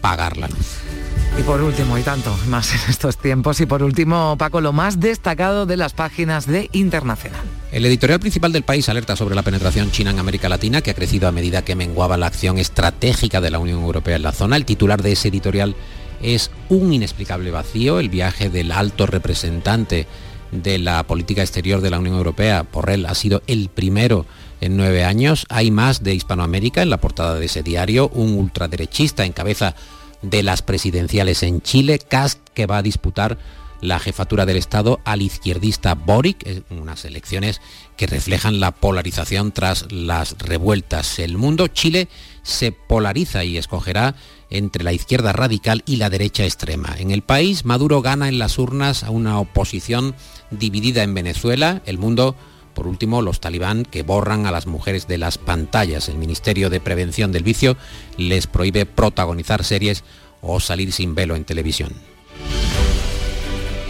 [0.01, 1.22] pagar la luz.
[1.39, 5.01] Y por último, y tanto más en estos tiempos, y por último, Paco, lo más
[5.01, 7.41] destacado de las páginas de Internacional.
[7.73, 10.95] El editorial principal del país alerta sobre la penetración china en América Latina, que ha
[10.95, 14.57] crecido a medida que menguaba la acción estratégica de la Unión Europea en la zona.
[14.57, 15.75] El titular de ese editorial
[16.21, 20.07] es un inexplicable vacío, el viaje del alto representante
[20.53, 24.27] de la política exterior de la Unión Europea, Porrell, ha sido el primero
[24.61, 25.47] en nueve años.
[25.49, 29.75] Hay más de Hispanoamérica en la portada de ese diario, un ultraderechista en cabeza
[30.23, 33.39] de las presidenciales en Chile, Cast que va a disputar
[33.83, 37.61] la jefatura del Estado al izquierdista Boric, unas elecciones
[37.97, 41.19] que reflejan la polarización tras las revueltas.
[41.19, 42.09] El mundo Chile
[42.43, 44.15] se polariza y escogerá
[44.51, 46.95] entre la izquierda radical y la derecha extrema.
[46.99, 50.15] En el país, Maduro gana en las urnas a una oposición
[50.53, 51.83] dividida en Venezuela.
[51.85, 52.37] El mundo
[52.75, 56.09] por último, los talibán que borran a las mujeres de las pantallas.
[56.09, 57.77] El Ministerio de Prevención del Vicio
[58.17, 60.05] les prohíbe protagonizar series
[60.41, 61.93] o salir sin velo en televisión.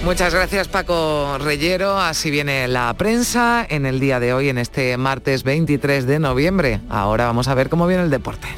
[0.05, 1.99] Muchas gracias Paco Reyero.
[1.99, 6.81] Así viene la prensa en el día de hoy, en este martes 23 de noviembre.
[6.88, 8.49] Ahora vamos a ver cómo viene el deporte.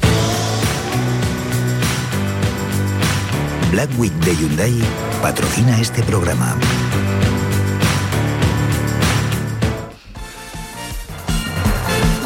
[3.71, 4.73] Black Week de Hyundai
[5.21, 6.57] patrocina este programa.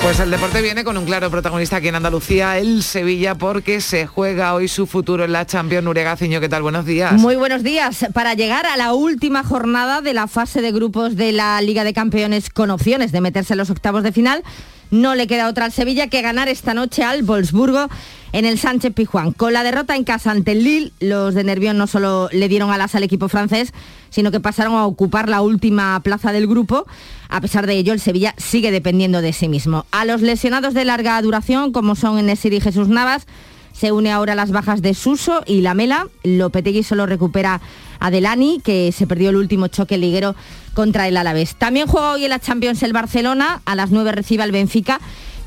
[0.01, 4.07] Pues el deporte viene con un claro protagonista aquí en Andalucía, el Sevilla, porque se
[4.07, 5.83] juega hoy su futuro en la Champions.
[5.83, 6.61] Nuria Gaciño, ¿qué tal?
[6.61, 7.13] Buenos días.
[7.13, 8.05] Muy buenos días.
[8.13, 11.93] Para llegar a la última jornada de la fase de grupos de la Liga de
[11.93, 14.43] Campeones con opciones de meterse en los octavos de final,
[14.91, 17.87] no le queda otra al Sevilla que ganar esta noche al Wolfsburgo
[18.31, 19.31] en el Sánchez Pijuán.
[19.31, 22.71] Con la derrota en casa ante el Lille, los de Nervión no solo le dieron
[22.71, 23.73] alas al equipo francés,
[24.09, 26.85] sino que pasaron a ocupar la última plaza del grupo.
[27.29, 29.85] A pesar de ello, el Sevilla sigue dependiendo de sí mismo.
[29.91, 33.27] A los lesionados de larga duración, como son Enesir y Jesús Navas,
[33.73, 36.07] se une ahora las bajas de Suso y Lamela.
[36.23, 37.61] Lopetegui solo recupera
[37.99, 40.35] a Delani, que se perdió el último choque liguero
[40.73, 41.55] contra el Alavés.
[41.55, 44.99] También juega hoy en la Champions el Barcelona, a las 9 recibe al Benfica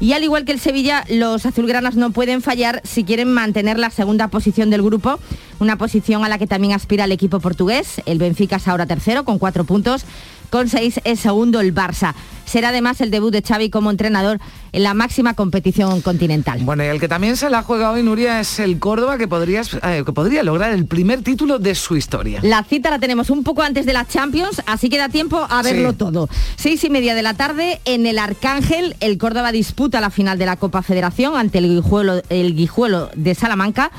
[0.03, 3.89] y al igual que el Sevilla, los azulgranas no pueden fallar si quieren mantener la
[3.89, 5.21] segunda posición del grupo,
[5.61, 8.03] una posición a la que también aspira el equipo portugués.
[8.05, 10.05] El Benfica es ahora tercero con cuatro puntos
[10.53, 12.13] con seis es segundo el Barça.
[12.45, 14.39] Será además el debut de Xavi como entrenador
[14.73, 16.61] en la máxima competición continental.
[16.63, 20.03] Bueno, y el que también se la juega hoy, Nuria, es el Córdoba, que, eh,
[20.05, 22.41] que podría lograr el primer título de su historia.
[22.43, 25.63] La cita la tenemos un poco antes de la Champions, así que da tiempo a
[25.63, 26.29] verlo todo.
[26.57, 30.45] Seis y media de la tarde, en el Arcángel, el Córdoba disputa la final de
[30.45, 33.91] la Copa Federación ante el Guijuelo, el Guijuelo de Salamanca.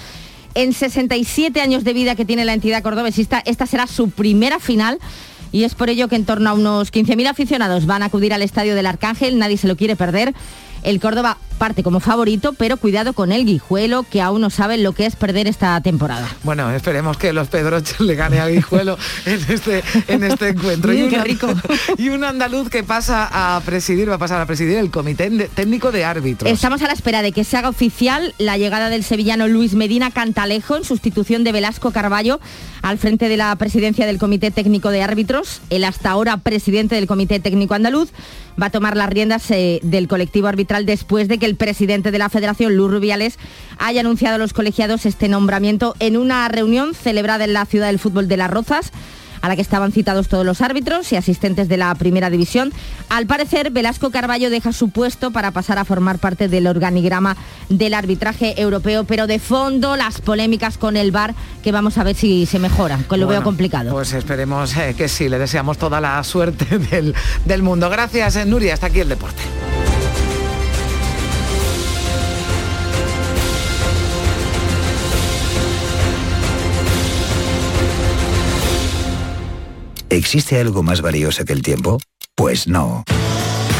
[0.54, 5.00] En 67 años de vida que tiene la entidad cordobesista, esta será su primera final
[5.54, 8.42] y es por ello que en torno a unos 15.000 aficionados van a acudir al
[8.42, 10.34] Estadio del Arcángel, nadie se lo quiere perder.
[10.82, 14.92] El Córdoba parte como favorito, pero cuidado con el Guijuelo, que aún no saben lo
[14.92, 16.28] que es perder esta temporada.
[16.44, 20.92] Bueno, esperemos que los Pedroches le gane a Guijuelo en este, en este encuentro.
[20.92, 21.48] y, un, rico.
[21.98, 25.94] y un andaluz que pasa a presidir, va a pasar a presidir el Comité Técnico
[25.94, 26.52] de Árbitros.
[26.52, 30.12] Estamos a la espera de que se haga oficial la llegada del sevillano Luis Medina
[30.12, 32.42] Cantalejo en sustitución de Velasco Carballo
[32.82, 35.62] al frente de la presidencia del Comité Técnico de Árbitros.
[35.70, 38.10] El hasta ahora presidente del Comité Técnico Andaluz
[38.62, 42.10] va a tomar las riendas eh, del colectivo arbitral después de que el el presidente
[42.10, 43.38] de la Federación, Luz Rubiales,
[43.78, 48.00] haya anunciado a los colegiados este nombramiento en una reunión celebrada en la ciudad del
[48.00, 48.92] fútbol de Las Rozas
[49.44, 52.72] a la que estaban citados todos los árbitros y asistentes de la primera división.
[53.10, 57.36] Al parecer, Velasco Carballo deja su puesto para pasar a formar parte del organigrama
[57.68, 62.16] del arbitraje europeo, pero de fondo las polémicas con el VAR, que vamos a ver
[62.16, 63.92] si se mejoran, que lo veo complicado.
[63.92, 67.14] Pues esperemos eh, que sí, le deseamos toda la suerte del,
[67.44, 67.90] del mundo.
[67.90, 69.44] Gracias, eh, Nuria, hasta aquí el deporte.
[80.14, 81.98] ¿Existe algo más valioso que el tiempo?
[82.36, 83.04] Pues no.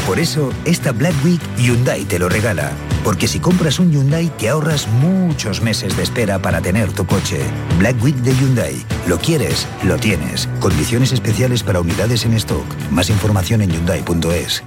[0.04, 2.72] Por eso, esta Black Week Hyundai te lo regala.
[3.04, 7.38] Porque si compras un Hyundai te ahorras muchos meses de espera para tener tu coche.
[7.78, 8.84] Black Week de Hyundai.
[9.06, 10.48] Lo quieres, lo tienes.
[10.58, 12.66] Condiciones especiales para unidades en stock.
[12.90, 14.64] Más información en hyundai.es.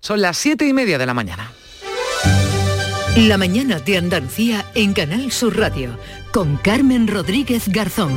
[0.00, 1.52] Son las siete y media de la mañana.
[3.26, 5.98] La mañana de Andalucía en Canal Sur Radio
[6.30, 8.16] con Carmen Rodríguez Garzón.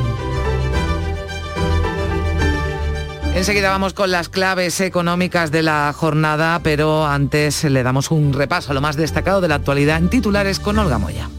[3.33, 8.69] Enseguida vamos con las claves económicas de la jornada, pero antes le damos un repaso
[8.69, 11.29] a lo más destacado de la actualidad en titulares con Olga Moya.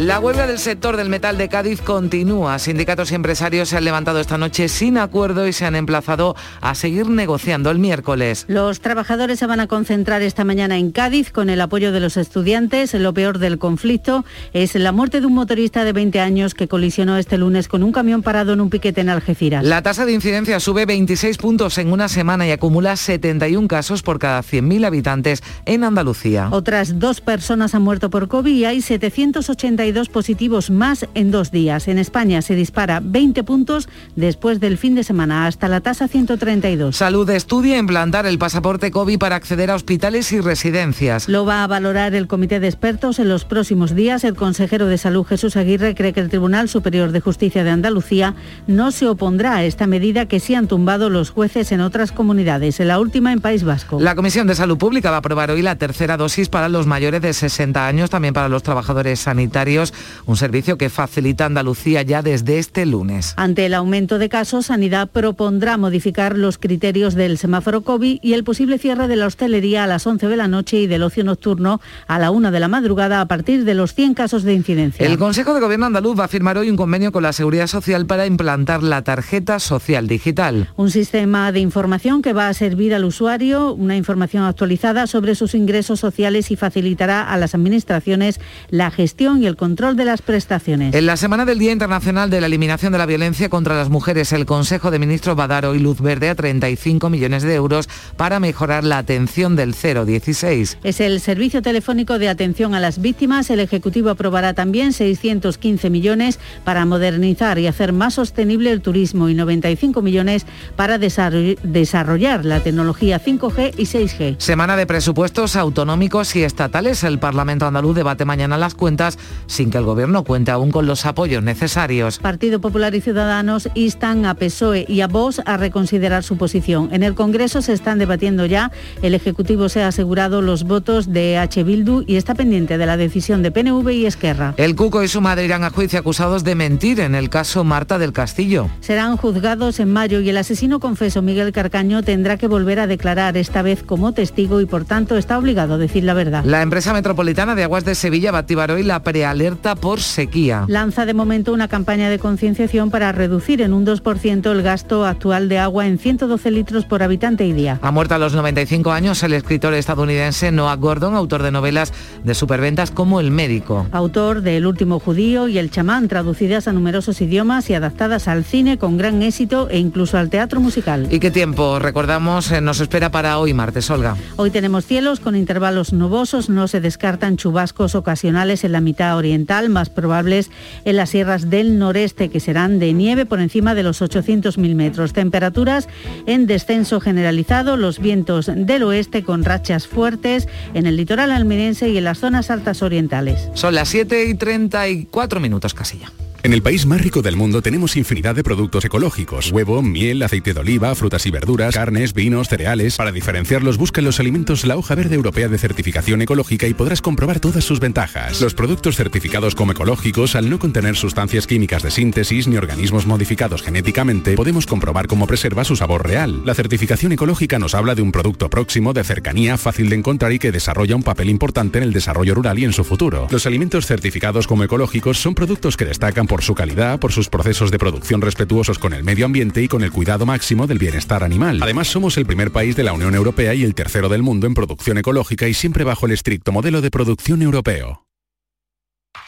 [0.00, 2.58] La huelga del sector del metal de Cádiz continúa.
[2.58, 6.74] Sindicatos y empresarios se han levantado esta noche sin acuerdo y se han emplazado a
[6.74, 8.46] seguir negociando el miércoles.
[8.48, 12.16] Los trabajadores se van a concentrar esta mañana en Cádiz con el apoyo de los
[12.16, 12.94] estudiantes.
[12.94, 17.18] Lo peor del conflicto es la muerte de un motorista de 20 años que colisionó
[17.18, 19.62] este lunes con un camión parado en un piquete en Algeciras.
[19.64, 24.18] La tasa de incidencia sube 26 puntos en una semana y acumula 71 casos por
[24.18, 26.48] cada 100.000 habitantes en Andalucía.
[26.52, 31.88] Otras dos personas han muerto por COVID y hay 782 positivos más en dos días.
[31.88, 36.96] En España se dispara 20 puntos después del fin de semana hasta la tasa 132.
[36.96, 41.28] Salud estudia implantar el pasaporte COVID para acceder a hospitales y residencias.
[41.28, 44.24] Lo va a valorar el comité de expertos en los próximos días.
[44.24, 48.34] El consejero de Salud Jesús Aguirre cree que el Tribunal Superior de Justicia de Andalucía
[48.66, 52.80] no se opondrá a esta medida que sí han tumbado los jueces en otras comunidades,
[52.80, 53.98] en la última en País Vasco.
[54.00, 57.22] La Comisión de Salud Pública va a aprobar hoy la tercera dosis para los mayores
[57.22, 59.79] de 60 años, también para los trabajadores sanitarios
[60.26, 63.34] un servicio que facilita Andalucía ya desde este lunes.
[63.36, 68.44] Ante el aumento de casos, Sanidad propondrá modificar los criterios del semáforo COVID y el
[68.44, 71.80] posible cierre de la hostelería a las 11 de la noche y del ocio nocturno
[72.06, 75.06] a la 1 de la madrugada a partir de los 100 casos de incidencia.
[75.06, 78.06] El Consejo de Gobierno andaluz va a firmar hoy un convenio con la Seguridad Social
[78.06, 80.68] para implantar la tarjeta social digital.
[80.76, 83.30] Un sistema de información que va a servir al usuario
[83.74, 89.46] una información actualizada sobre sus ingresos sociales y facilitará a las administraciones la gestión y
[89.46, 90.94] el control de las prestaciones.
[90.94, 94.32] En la semana del Día Internacional de la Eliminación de la Violencia contra las Mujeres,
[94.32, 97.88] el Consejo de Ministros va a dar hoy luz verde a 35 millones de euros
[98.16, 100.78] para mejorar la atención del 016.
[100.82, 103.48] Es el servicio telefónico de atención a las víctimas.
[103.48, 109.34] El Ejecutivo aprobará también 615 millones para modernizar y hacer más sostenible el turismo y
[109.34, 114.34] 95 millones para desarrollar la tecnología 5G y 6G.
[114.38, 117.04] Semana de presupuestos autonómicos y estatales.
[117.04, 119.16] El Parlamento andaluz debate mañana las cuentas
[119.60, 122.18] sin que el Gobierno cuente aún con los apoyos necesarios.
[122.18, 126.88] Partido Popular y Ciudadanos instan a PSOE y a Vox a reconsiderar su posición.
[126.92, 128.72] En el Congreso se están debatiendo ya.
[129.02, 131.62] El Ejecutivo se ha asegurado los votos de H.
[131.62, 134.54] Bildu y está pendiente de la decisión de PNV y Esquerra.
[134.56, 137.98] El Cuco y su madre irán a juicio acusados de mentir en el caso Marta
[137.98, 138.70] del Castillo.
[138.80, 143.36] Serán juzgados en mayo y el asesino confeso Miguel Carcaño tendrá que volver a declarar
[143.36, 146.46] esta vez como testigo y por tanto está obligado a decir la verdad.
[146.46, 150.64] La empresa metropolitana de aguas de Sevilla va a activar hoy la prealerta por sequía.
[150.68, 155.48] Lanza de momento una campaña de concienciación para reducir en un 2% el gasto actual
[155.48, 157.78] de agua en 112 litros por habitante y día.
[157.82, 161.92] Ha muerto a los 95 años el escritor estadounidense Noah Gordon, autor de novelas
[162.24, 163.86] de superventas como El médico.
[163.92, 168.44] Autor de El último judío y El chamán, traducidas a numerosos idiomas y adaptadas al
[168.44, 171.08] cine con gran éxito e incluso al teatro musical.
[171.10, 174.16] ¿Y qué tiempo, recordamos, eh, nos espera para hoy martes, Olga?
[174.36, 179.39] Hoy tenemos cielos con intervalos nubosos, no se descartan chubascos ocasionales en la mitad oriental,
[179.68, 180.50] más probables
[180.84, 185.12] en las sierras del noreste, que serán de nieve por encima de los 800.000 metros.
[185.12, 185.88] Temperaturas
[186.26, 191.98] en descenso generalizado, los vientos del oeste con rachas fuertes en el litoral almirense y
[191.98, 193.48] en las zonas altas orientales.
[193.54, 196.10] Son las 7 y 34 minutos, Casilla.
[196.42, 199.52] En el país más rico del mundo tenemos infinidad de productos ecológicos.
[199.52, 202.96] Huevo, miel, aceite de oliva, frutas y verduras, carnes, vinos, cereales.
[202.96, 207.02] Para diferenciarlos, busca en los alimentos la hoja verde europea de certificación ecológica y podrás
[207.02, 208.40] comprobar todas sus ventajas.
[208.40, 213.60] Los productos certificados como ecológicos, al no contener sustancias químicas de síntesis ni organismos modificados
[213.62, 216.40] genéticamente, podemos comprobar cómo preserva su sabor real.
[216.46, 220.38] La certificación ecológica nos habla de un producto próximo, de cercanía, fácil de encontrar y
[220.38, 223.28] que desarrolla un papel importante en el desarrollo rural y en su futuro.
[223.30, 227.72] Los alimentos certificados como ecológicos son productos que destacan por su calidad, por sus procesos
[227.72, 231.58] de producción respetuosos con el medio ambiente y con el cuidado máximo del bienestar animal.
[231.60, 234.54] Además, somos el primer país de la Unión Europea y el tercero del mundo en
[234.54, 238.09] producción ecológica y siempre bajo el estricto modelo de producción europeo.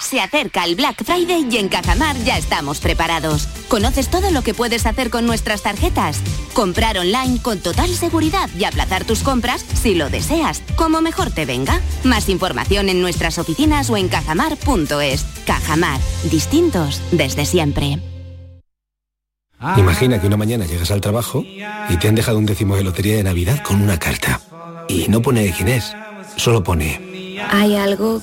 [0.03, 3.47] Se acerca el Black Friday y en Cajamar ya estamos preparados.
[3.69, 6.21] ¿Conoces todo lo que puedes hacer con nuestras tarjetas?
[6.55, 11.47] Comprar online con total seguridad y aplazar tus compras si lo deseas, como mejor te
[11.47, 11.81] venga.
[12.03, 15.25] Más información en nuestras oficinas o en cajamar.es.
[15.47, 16.01] Cajamar,
[16.31, 17.99] distintos desde siempre.
[19.77, 23.17] Imagina que una mañana llegas al trabajo y te han dejado un décimo de lotería
[23.17, 24.41] de Navidad con una carta.
[24.89, 25.95] Y no pone quién es,
[26.37, 27.13] solo pone...
[27.51, 28.23] Hay algo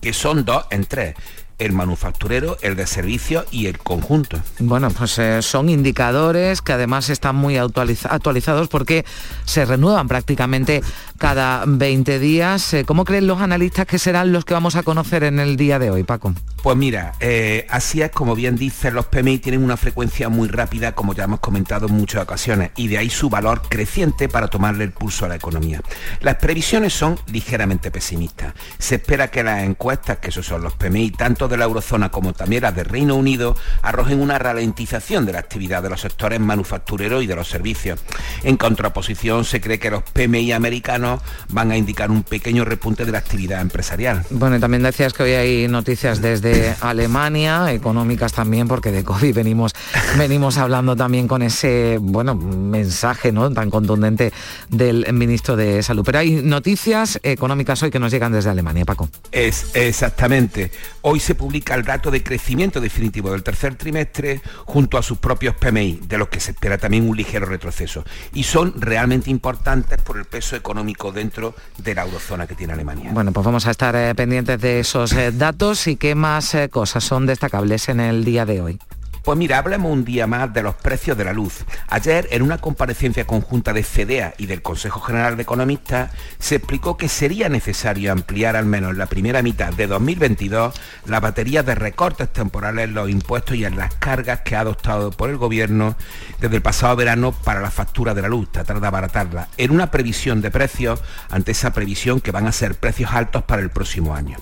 [0.00, 1.14] que son dos en tres
[1.58, 4.38] el manufacturero, el de servicio y el conjunto.
[4.58, 9.04] Bueno, pues eh, son indicadores que además están muy actualizados porque
[9.44, 10.82] se renuevan prácticamente
[11.18, 12.74] cada 20 días.
[12.74, 15.78] Eh, ¿Cómo creen los analistas que serán los que vamos a conocer en el día
[15.78, 16.34] de hoy, Paco?
[16.62, 20.92] Pues mira, eh, así es como bien dicen, los PMI tienen una frecuencia muy rápida,
[20.92, 24.84] como ya hemos comentado en muchas ocasiones, y de ahí su valor creciente para tomarle
[24.84, 25.80] el pulso a la economía.
[26.20, 28.52] Las previsiones son ligeramente pesimistas.
[28.78, 32.32] Se espera que las encuestas, que esos son los PMI, tanto de la eurozona como
[32.32, 37.22] también las de Reino Unido, arrojen una ralentización de la actividad de los sectores manufactureros
[37.22, 38.00] y de los servicios.
[38.42, 43.12] En contraposición, se cree que los PMI americanos van a indicar un pequeño repunte de
[43.12, 44.24] la actividad empresarial.
[44.30, 49.34] Bueno, y también decías que hoy hay noticias desde Alemania, económicas también, porque de COVID
[49.34, 49.72] venimos,
[50.18, 53.52] venimos hablando también con ese bueno mensaje ¿no?
[53.52, 54.32] tan contundente
[54.68, 56.04] del ministro de Salud.
[56.04, 59.08] Pero hay noticias económicas hoy que nos llegan desde Alemania, Paco.
[59.32, 60.70] Es exactamente.
[61.02, 65.54] Hoy se publica el dato de crecimiento definitivo del tercer trimestre junto a sus propios
[65.54, 68.04] PMI, de los que se espera también un ligero retroceso.
[68.32, 73.10] Y son realmente importantes por el peso económico dentro de la eurozona que tiene Alemania.
[73.12, 76.68] Bueno, pues vamos a estar eh, pendientes de esos eh, datos y qué más eh,
[76.68, 78.78] cosas son destacables en el día de hoy.
[79.26, 81.64] Pues mira, hablemos un día más de los precios de la luz.
[81.88, 86.96] Ayer, en una comparecencia conjunta de CEDEA y del Consejo General de Economistas, se explicó
[86.96, 91.74] que sería necesario ampliar al menos en la primera mitad de 2022 la batería de
[91.74, 95.96] recortes temporales en los impuestos y en las cargas que ha adoptado por el Gobierno
[96.40, 99.90] desde el pasado verano para la factura de la luz, tratar de abaratarla, en una
[99.90, 104.14] previsión de precios ante esa previsión que van a ser precios altos para el próximo
[104.14, 104.38] año.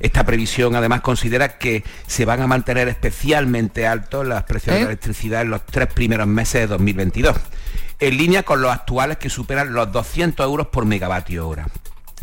[0.00, 4.86] Esta previsión además considera que se van a mantener especialmente altos las precios de la
[4.86, 4.90] ¿Eh?
[4.90, 7.36] electricidad en los tres primeros meses de 2022,
[8.00, 11.66] en línea con los actuales que superan los 200 euros por megavatio hora.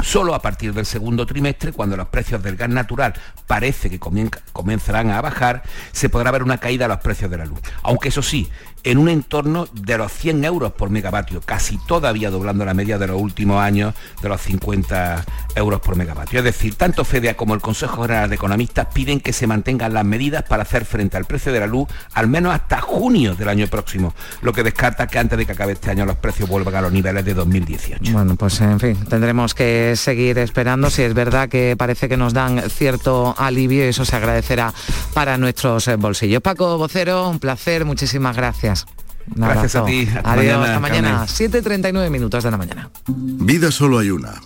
[0.03, 3.13] Solo a partir del segundo trimestre, cuando los precios del gas natural
[3.47, 7.45] parece que comenzarán a bajar, se podrá ver una caída de los precios de la
[7.45, 7.59] luz.
[7.81, 8.49] Aunque eso sí,
[8.85, 13.07] en un entorno de los 100 euros por megavatio, casi todavía doblando la media de
[13.07, 15.25] los últimos años de los 50
[15.55, 16.39] euros por megavatio.
[16.39, 20.05] Es decir, tanto FEDEA como el Consejo General de Economistas piden que se mantengan las
[20.05, 23.67] medidas para hacer frente al precio de la luz al menos hasta junio del año
[23.67, 26.81] próximo, lo que descarta que antes de que acabe este año los precios vuelvan a
[26.81, 28.11] los niveles de 2018.
[28.13, 32.33] Bueno, pues en fin, tendremos que seguir esperando si es verdad que parece que nos
[32.33, 34.73] dan cierto alivio y eso se agradecerá
[35.13, 36.41] para nuestros bolsillos.
[36.41, 38.74] Paco Vocero, un placer, muchísimas gracias.
[39.27, 40.07] Gracias a ti.
[40.23, 41.25] Adiós, hasta mañana.
[41.25, 42.89] 7.39 minutos de la mañana.
[43.07, 44.41] Vida solo hay una.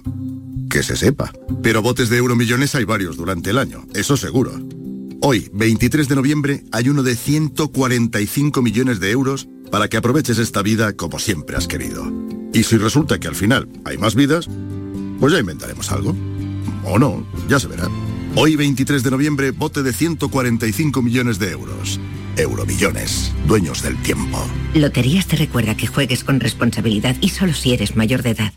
[0.69, 1.32] Que se sepa.
[1.61, 4.51] Pero botes de euromillones hay varios durante el año, eso seguro.
[5.21, 10.61] Hoy, 23 de noviembre, hay uno de 145 millones de euros para que aproveches esta
[10.61, 12.09] vida como siempre has querido.
[12.53, 14.47] Y si resulta que al final hay más vidas,
[15.19, 16.15] pues ya inventaremos algo.
[16.86, 17.88] O no, ya se verá.
[18.36, 21.99] Hoy 23 de noviembre, bote de 145 millones de euros.
[22.39, 24.39] Euromillones, dueños del tiempo.
[24.73, 28.53] Loterías te recuerda que juegues con responsabilidad y solo si eres mayor de edad.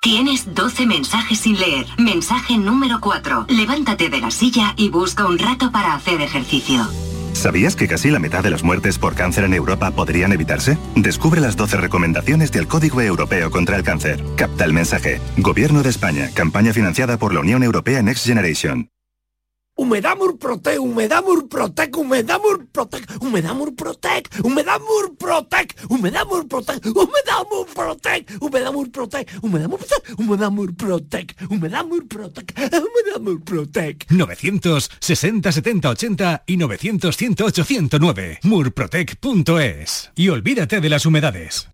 [0.00, 1.86] Tienes 12 mensajes sin leer.
[1.96, 3.46] Mensaje número 4.
[3.48, 6.86] Levántate de la silla y busca un rato para hacer ejercicio.
[7.32, 10.78] ¿Sabías que casi la mitad de las muertes por cáncer en Europa podrían evitarse?
[10.94, 14.22] Descubre las 12 recomendaciones del Código Europeo contra el Cáncer.
[14.36, 15.20] Capta el mensaje.
[15.38, 16.30] Gobierno de España.
[16.34, 18.90] Campaña financiada por la Unión Europea Next Generation.
[19.76, 28.90] Humedamur Protec, Humedamur Protec, Humedamur Protec, Humedamur Protec, Humedamur Protec, Humedamur Protec, Humedamur Protec, Humedamur
[28.92, 34.06] Protec, Humedamur Protec, Humedamur Protec, Humedamur Protec, Humedamur Protec.
[34.10, 40.12] 960 70 80 y 900 108 109 murprotec.es.
[40.14, 41.73] Y olvídate de las humedades.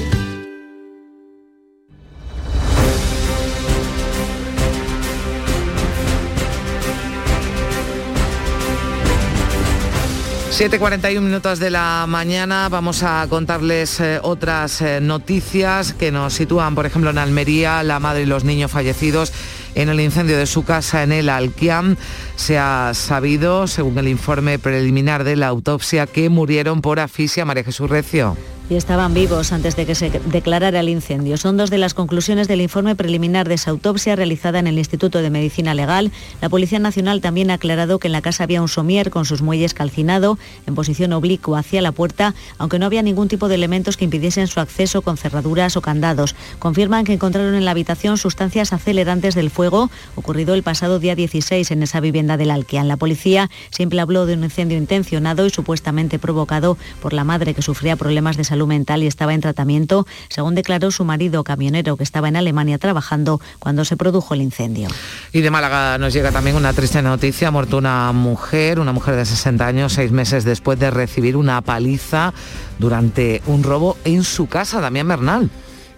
[10.61, 16.75] 7.41 minutos de la mañana vamos a contarles eh, otras eh, noticias que nos sitúan,
[16.75, 19.33] por ejemplo, en Almería, la madre y los niños fallecidos
[19.73, 21.95] en el incendio de su casa en el Alquiam.
[22.35, 27.63] Se ha sabido, según el informe preliminar de la autopsia, que murieron por asfixia María
[27.63, 28.37] Jesús Recio
[28.71, 31.35] y estaban vivos antes de que se declarara el incendio.
[31.35, 35.21] Son dos de las conclusiones del informe preliminar de esa autopsia realizada en el Instituto
[35.21, 36.09] de Medicina Legal.
[36.39, 39.41] La Policía Nacional también ha aclarado que en la casa había un somier con sus
[39.41, 43.97] muelles calcinado en posición oblicua hacia la puerta, aunque no había ningún tipo de elementos
[43.97, 46.33] que impidiesen su acceso con cerraduras o candados.
[46.57, 51.71] Confirman que encontraron en la habitación sustancias acelerantes del fuego ocurrido el pasado día 16
[51.71, 52.87] en esa vivienda del Alquian.
[52.87, 57.61] La policía siempre habló de un incendio intencionado y supuestamente provocado por la madre que
[57.61, 62.03] sufría problemas de salud mental y estaba en tratamiento, según declaró su marido camionero que
[62.03, 64.89] estaba en Alemania trabajando cuando se produjo el incendio.
[65.31, 67.49] Y de Málaga nos llega también una triste noticia.
[67.49, 71.61] Ha muerto una mujer, una mujer de 60 años, seis meses después de recibir una
[71.61, 72.33] paliza
[72.79, 75.49] durante un robo en su casa, Damián Bernal.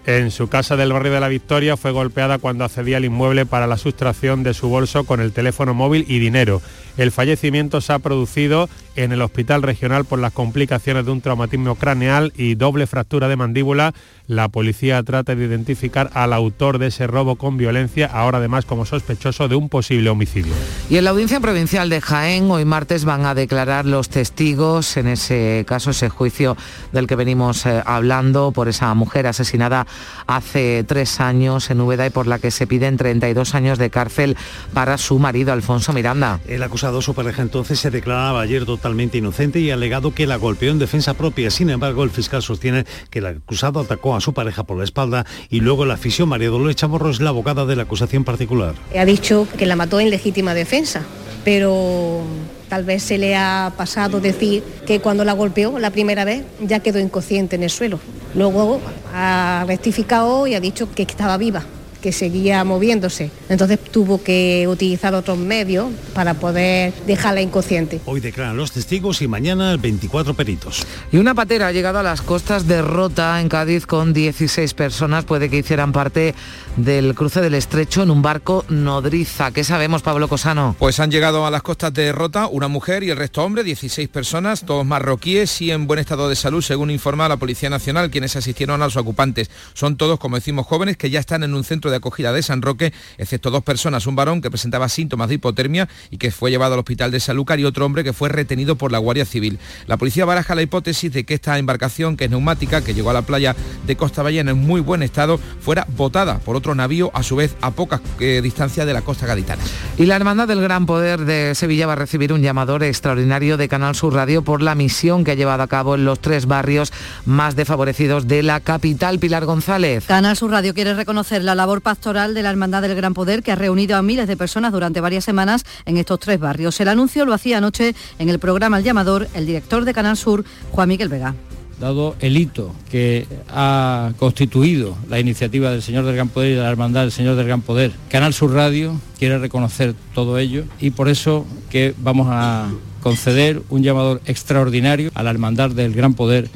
[0.06, 3.68] En su casa del barrio de la Victoria fue golpeada cuando accedía al inmueble para
[3.68, 6.62] la sustracción de su bolso con el teléfono móvil y dinero.
[6.98, 11.76] El fallecimiento se ha producido en el hospital regional por las complicaciones de un traumatismo
[11.76, 13.94] craneal y doble fractura de mandíbula.
[14.28, 18.86] La policía trata de identificar al autor de ese robo con violencia, ahora además como
[18.86, 20.54] sospechoso de un posible homicidio.
[20.90, 25.08] Y en la audiencia provincial de Jaén, hoy martes van a declarar los testigos en
[25.08, 26.56] ese caso, ese juicio
[26.92, 29.88] del que venimos eh, hablando por esa mujer asesinada
[30.28, 34.38] hace tres años en Úbeda y por la que se piden 32 años de cárcel
[34.74, 36.40] para su marido Alfonso Miranda.
[36.48, 36.64] El
[37.02, 40.80] su pareja entonces se declaraba ayer totalmente inocente y ha alegado que la golpeó en
[40.80, 41.50] defensa propia.
[41.50, 45.26] Sin embargo, el fiscal sostiene que el acusado atacó a su pareja por la espalda
[45.50, 48.76] y luego la afición María Dolores Chamorro es la abogada de la acusación particular.
[48.98, 51.04] Ha dicho que la mató en legítima defensa,
[51.46, 52.22] pero
[52.68, 56.82] tal vez se le ha pasado decir que cuando la golpeó la primera vez ya
[56.82, 58.00] quedó inconsciente en el suelo.
[58.36, 58.82] Luego
[59.14, 61.64] ha rectificado y ha dicho que estaba viva
[62.04, 63.32] que seguía moviéndose.
[63.48, 68.02] Entonces tuvo que utilizar otros medios para poder dejarla inconsciente.
[68.06, 70.86] Hoy declaran los testigos y mañana 24 peritos.
[71.14, 75.24] Y una patera ha llegado a las costas de Rota, en Cádiz, con 16 personas.
[75.24, 76.36] Puede que hicieran parte
[76.76, 79.52] del cruce del estrecho en un barco nodriza.
[79.52, 80.76] ¿Qué sabemos, Pablo Cosano?
[80.78, 84.10] Pues han llegado a las costas de Rota una mujer y el resto hombre, 16
[84.10, 88.36] personas, todos marroquíes y en buen estado de salud, según informa la Policía Nacional, quienes
[88.36, 89.50] asistieron a los ocupantes.
[89.74, 92.62] Son todos, como decimos, jóvenes que ya están en un centro de acogida de San
[92.62, 96.74] Roque, excepto dos personas, un varón que presentaba síntomas de hipotermia y que fue llevado
[96.74, 99.60] al hospital de Sanlúcar y otro hombre que fue retenido por la Guardia Civil.
[99.88, 103.14] La policía baraja la hipótesis de que esta embarcación, que es neumática, que llegó a
[103.14, 107.24] la playa de Costa Ballena en muy buen estado, fuera botada por otro navío, a
[107.24, 109.62] su vez a poca eh, distancia de la costa gaditana.
[109.98, 113.68] Y la Hermandad del Gran Poder de Sevilla va a recibir un llamador extraordinario de
[113.68, 116.92] Canal Sur Radio por la misión que ha llevado a cabo en los tres barrios
[117.26, 120.06] más desfavorecidos de la capital, Pilar González.
[120.06, 123.52] Canal Sur Radio quiere reconocer la labor pastoral de la Hermandad del Gran Poder que
[123.52, 126.80] ha reunido a miles de personas durante varias semanas en estos tres barrios.
[126.80, 130.44] El anuncio lo hacía anoche en el programa El Llamador el director de Canal Sur,
[130.72, 131.36] Juan Miguel Vega
[131.80, 136.62] dado el hito que ha constituido la iniciativa del Señor del Gran Poder y de
[136.62, 137.92] la Hermandad del Señor del Gran Poder.
[138.10, 142.70] Canal Sur Radio quiere reconocer todo ello y por eso que vamos a
[143.02, 146.50] conceder un llamador extraordinario a la Hermandad del Gran Poder.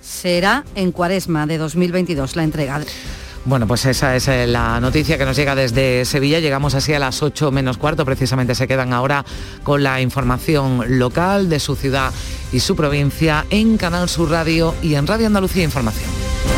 [0.00, 2.80] Será en Cuaresma de 2022 la entrega.
[3.48, 6.38] Bueno, pues esa es eh, la noticia que nos llega desde Sevilla.
[6.38, 8.04] Llegamos así a las 8 menos cuarto.
[8.04, 9.24] Precisamente se quedan ahora
[9.62, 12.12] con la información local de su ciudad
[12.52, 16.57] y su provincia en Canal Sur Radio y en Radio Andalucía Información.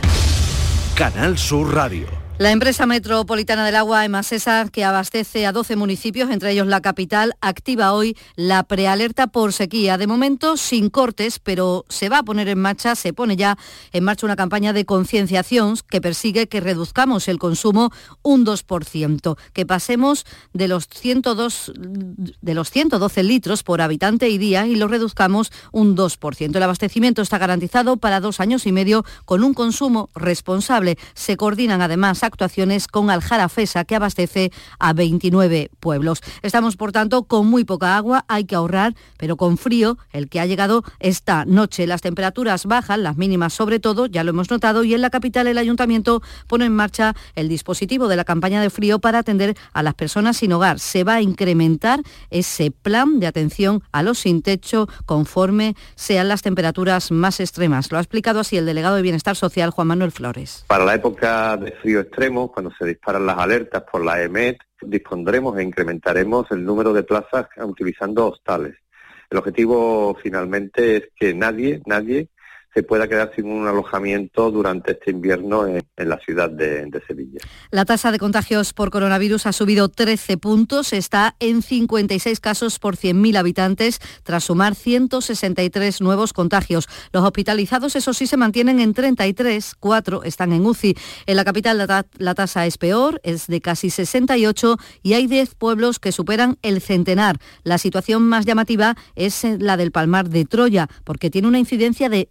[1.02, 2.21] Canal Sur Radio.
[2.42, 7.36] La empresa metropolitana del agua Emasesa, que abastece a 12 municipios, entre ellos la capital,
[7.40, 10.00] activa hoy la prealerta por sequía.
[10.00, 13.60] De momento sin cortes, pero se va a poner en marcha, se pone ya
[13.94, 17.92] en marcha una campaña de concienciación que persigue que reduzcamos el consumo
[18.24, 24.66] un 2%, que pasemos de los, 102, de los 112 litros por habitante y día
[24.66, 26.56] y lo reduzcamos un 2%.
[26.56, 30.98] El abastecimiento está garantizado para dos años y medio con un consumo responsable.
[31.14, 36.22] Se coordinan además actuaciones con Aljarafesa, que abastece a 29 pueblos.
[36.42, 40.40] Estamos, por tanto, con muy poca agua, hay que ahorrar, pero con frío, el que
[40.40, 41.88] ha llegado esta noche.
[41.88, 45.48] Las temperaturas bajan, las mínimas sobre todo, ya lo hemos notado, y en la capital
[45.48, 49.84] el ayuntamiento pone en marcha el dispositivo de la campaña de frío para atender a
[49.84, 50.80] las personas sin hogar.
[50.80, 56.42] Se va a incrementar ese plan de atención a los sin techo conforme sean las
[56.42, 57.92] temperaturas más extremas.
[57.92, 60.66] Lo ha explicado así el delegado de Bienestar Social, Juan Manuel Flores.
[60.68, 65.58] Para la época de frío extremo, cuando se disparan las alertas por la EMET, dispondremos
[65.58, 68.76] e incrementaremos el número de plazas utilizando hostales.
[69.28, 72.28] El objetivo finalmente es que nadie, nadie
[72.74, 77.40] se pueda quedar sin un alojamiento durante este invierno en, la ciudad de, Sevilla.
[77.72, 82.96] La tasa de contagios por coronavirus ha subido 13 puntos, está en 56 casos por
[82.96, 86.88] 100.000 habitantes, tras sumar 163 nuevos contagios.
[87.12, 90.96] Los hospitalizados, eso sí, se mantienen en 33, 4 están en UCI.
[91.26, 95.56] En la capital la, la tasa es peor, es de casi 68 y hay 10
[95.56, 97.38] pueblos que superan el centenar.
[97.64, 102.30] La situación más llamativa es la del Palmar de Troya, porque tiene una incidencia de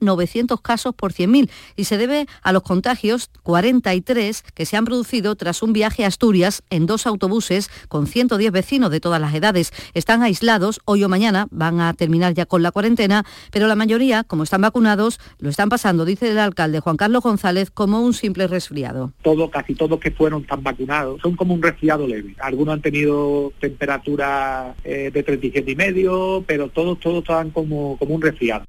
[0.00, 5.36] 1.900 casos por 100.000 y se debe a los contagios 43 que se han producido
[5.36, 9.72] tras un viaje a Asturias en dos autobuses con 110 vecinos de todas las edades.
[9.94, 14.24] Están aislados, hoy o mañana van a terminar ya con la cuarentena, pero la mayoría,
[14.24, 18.46] como están vacunados, lo están pasando, dice el alcalde Juan Carlos González, como un simple
[18.46, 19.12] resfriado.
[19.22, 22.34] Todo, casi todos que fueron tan vacunados son como un resfriado leve.
[22.40, 28.14] Algunos han tenido temperatura eh, de 37 y medio, pero todos, todos estaban como, como
[28.14, 28.64] un resfriado.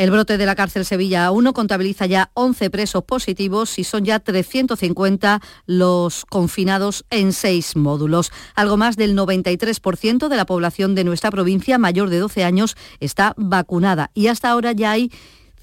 [0.00, 4.18] El brote de la cárcel Sevilla 1 contabiliza ya 11 presos positivos y son ya
[4.18, 8.32] 350 los confinados en seis módulos.
[8.54, 13.34] Algo más del 93% de la población de nuestra provincia mayor de 12 años está
[13.36, 15.12] vacunada y hasta ahora ya hay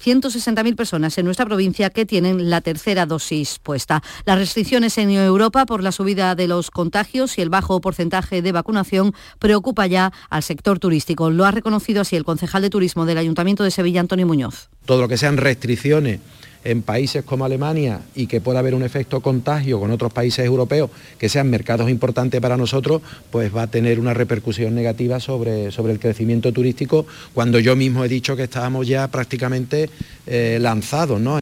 [0.02, 4.02] 160.000 personas en nuestra provincia que tienen la tercera dosis puesta.
[4.24, 8.52] Las restricciones en Europa por la subida de los contagios y el bajo porcentaje de
[8.52, 11.30] vacunación preocupa ya al sector turístico.
[11.30, 14.70] Lo ha reconocido así el concejal de turismo del Ayuntamiento de Sevilla, Antonio Muñoz.
[14.84, 16.20] Todo lo que sean restricciones
[16.64, 20.90] en países como Alemania y que pueda haber un efecto contagio con otros países europeos
[21.18, 25.92] que sean mercados importantes para nosotros, pues va a tener una repercusión negativa sobre, sobre
[25.92, 29.90] el crecimiento turístico, cuando yo mismo he dicho que estábamos ya prácticamente
[30.26, 31.20] eh, lanzados.
[31.20, 31.38] ¿no?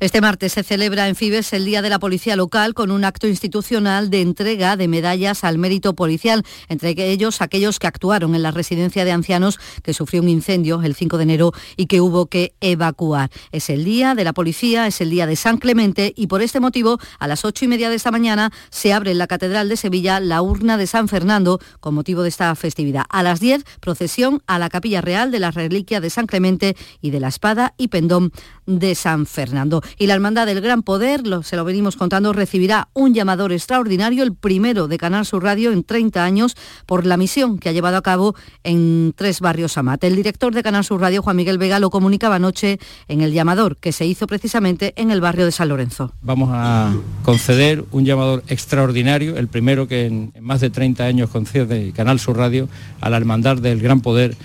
[0.00, 3.26] Este martes se celebra en Fibes el Día de la Policía Local con un acto
[3.26, 8.50] institucional de entrega de medallas al mérito policial, entre ellos aquellos que actuaron en la
[8.50, 12.54] residencia de ancianos que sufrió un incendio el 5 de enero y que hubo que
[12.60, 13.30] evacuar.
[13.52, 16.60] Es el Día de la Policía, es el Día de San Clemente y por este
[16.60, 19.76] motivo a las ocho y media de esta mañana se abre en la Catedral de
[19.76, 23.04] Sevilla la urna de San Fernando con motivo de esta festividad.
[23.08, 27.10] A las 10 procesión a la Capilla Real de la Reliquia de San Clemente y
[27.10, 28.32] de la Espada y Pendón
[28.66, 29.67] de San Fernando.
[29.98, 34.22] Y la Hermandad del Gran Poder, lo, se lo venimos contando, recibirá un llamador extraordinario,
[34.22, 36.56] el primero de Canal Sur Radio en 30 años,
[36.86, 40.02] por la misión que ha llevado a cabo en tres barrios Amat.
[40.04, 43.76] El director de Canal Sur Radio, Juan Miguel Vega, lo comunicaba anoche en el llamador,
[43.76, 46.12] que se hizo precisamente en el barrio de San Lorenzo.
[46.22, 51.92] Vamos a conceder un llamador extraordinario, el primero que en más de 30 años concede
[51.92, 52.68] Canal Sur Radio
[53.00, 54.36] a la Hermandad del Gran Poder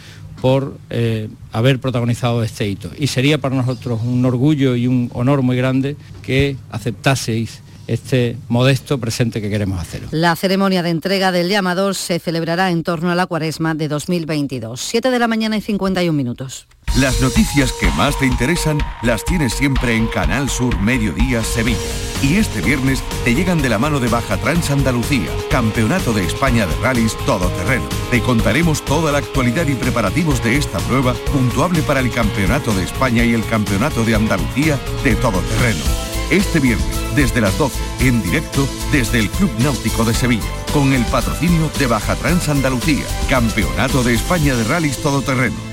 [0.43, 2.91] por eh, haber protagonizado este hito.
[2.99, 8.97] Y sería para nosotros un orgullo y un honor muy grande que aceptaseis este modesto
[8.97, 10.01] presente que queremos hacer.
[10.11, 14.81] La ceremonia de entrega del llamador se celebrará en torno a la cuaresma de 2022.
[14.81, 16.67] 7 de la mañana y 51 minutos.
[16.95, 21.79] Las noticias que más te interesan las tienes siempre en Canal Sur Mediodía Sevilla.
[22.21, 26.67] Y este viernes te llegan de la mano de Baja Trans Andalucía, Campeonato de España
[26.67, 27.85] de Rallys Todoterreno.
[28.11, 32.83] Te contaremos toda la actualidad y preparativos de esta prueba, puntuable para el Campeonato de
[32.83, 35.83] España y el Campeonato de Andalucía de Todoterreno.
[36.29, 41.03] Este viernes, desde las 12, en directo desde el Club Náutico de Sevilla, con el
[41.05, 45.72] patrocinio de Baja Trans Andalucía, Campeonato de España de Rallys Todoterreno.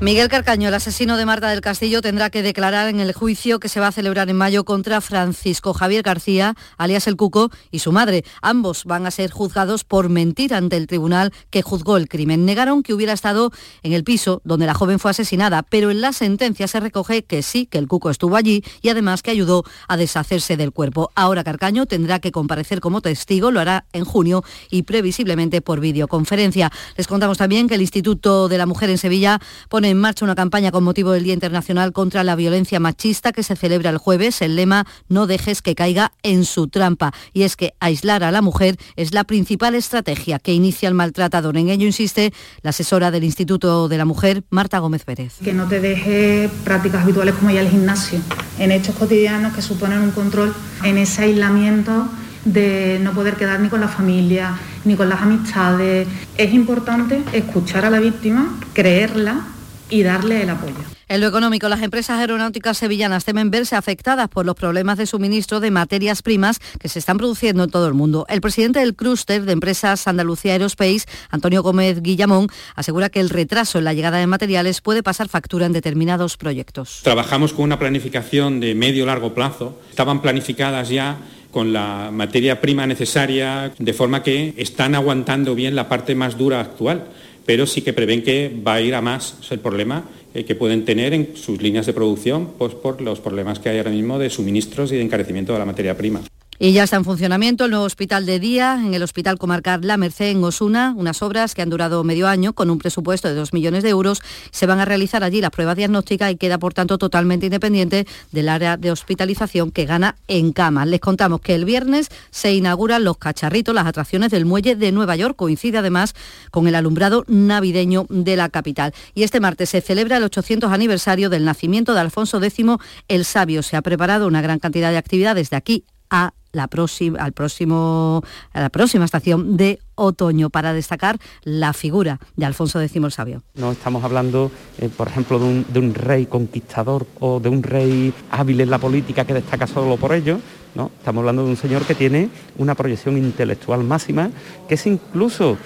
[0.00, 3.68] Miguel Carcaño, el asesino de Marta del Castillo, tendrá que declarar en el juicio que
[3.68, 7.92] se va a celebrar en mayo contra Francisco Javier García, alias El Cuco, y su
[7.92, 8.24] madre.
[8.42, 12.44] Ambos van a ser juzgados por mentir ante el tribunal que juzgó el crimen.
[12.44, 13.52] Negaron que hubiera estado
[13.84, 17.42] en el piso donde la joven fue asesinada, pero en la sentencia se recoge que
[17.42, 21.12] sí, que el Cuco estuvo allí y además que ayudó a deshacerse del cuerpo.
[21.14, 26.72] Ahora Carcaño tendrá que comparecer como testigo, lo hará en junio y previsiblemente por videoconferencia.
[26.96, 30.34] Les contamos también que el Instituto de la Mujer en Sevilla pone en marcha una
[30.34, 34.42] campaña con motivo del Día Internacional contra la Violencia Machista que se celebra el jueves.
[34.42, 37.12] El lema No dejes que caiga en su trampa.
[37.32, 41.56] Y es que aislar a la mujer es la principal estrategia que inicia el maltratador.
[41.56, 42.32] En ello insiste
[42.62, 45.34] la asesora del Instituto de la Mujer, Marta Gómez Pérez.
[45.42, 48.20] Que no te deje prácticas habituales como ya el gimnasio,
[48.58, 52.08] en hechos cotidianos que suponen un control en ese aislamiento
[52.44, 56.06] de no poder quedar ni con la familia, ni con las amistades.
[56.36, 59.46] Es importante escuchar a la víctima, creerla
[59.90, 60.74] y darle el apoyo.
[61.06, 65.60] En lo económico, las empresas aeronáuticas sevillanas temen verse afectadas por los problemas de suministro
[65.60, 68.24] de materias primas que se están produciendo en todo el mundo.
[68.28, 73.78] El presidente del clúster de empresas Andalucía Aerospace, Antonio Gómez Guillamón, asegura que el retraso
[73.78, 77.00] en la llegada de materiales puede pasar factura en determinados proyectos.
[77.04, 79.78] Trabajamos con una planificación de medio-largo plazo.
[79.90, 81.18] Estaban planificadas ya
[81.50, 86.60] con la materia prima necesaria, de forma que están aguantando bien la parte más dura
[86.60, 87.04] actual
[87.46, 90.84] pero sí que prevén que va a ir a más el problema eh, que pueden
[90.84, 94.30] tener en sus líneas de producción pues, por los problemas que hay ahora mismo de
[94.30, 96.22] suministros y de encarecimiento de la materia prima.
[96.56, 99.96] Y ya está en funcionamiento el nuevo hospital de día en el Hospital Comarcal La
[99.96, 103.52] Merced en Osuna, unas obras que han durado medio año con un presupuesto de 2
[103.52, 104.22] millones de euros.
[104.52, 108.48] Se van a realizar allí las pruebas diagnósticas y queda, por tanto, totalmente independiente del
[108.48, 110.86] área de hospitalización que gana en cama.
[110.86, 115.16] Les contamos que el viernes se inauguran los cacharritos, las atracciones del muelle de Nueva
[115.16, 115.34] York.
[115.34, 116.14] Coincide además
[116.52, 118.94] con el alumbrado navideño de la capital.
[119.12, 122.64] Y este martes se celebra el 800 aniversario del nacimiento de Alfonso X
[123.08, 123.64] el Sabio.
[123.64, 125.84] Se ha preparado una gran cantidad de actividades de aquí
[126.14, 132.20] a la próxima, al próximo, a la próxima estación de otoño para destacar la figura
[132.36, 133.42] de Alfonso X el Sabio.
[133.54, 137.64] No estamos hablando, eh, por ejemplo, de un, de un, rey conquistador o de un
[137.64, 140.38] rey hábil en la política que destaca solo por ello.
[140.76, 140.92] ¿no?
[140.96, 144.30] Estamos hablando de un señor que tiene una proyección intelectual máxima,
[144.68, 145.56] que es incluso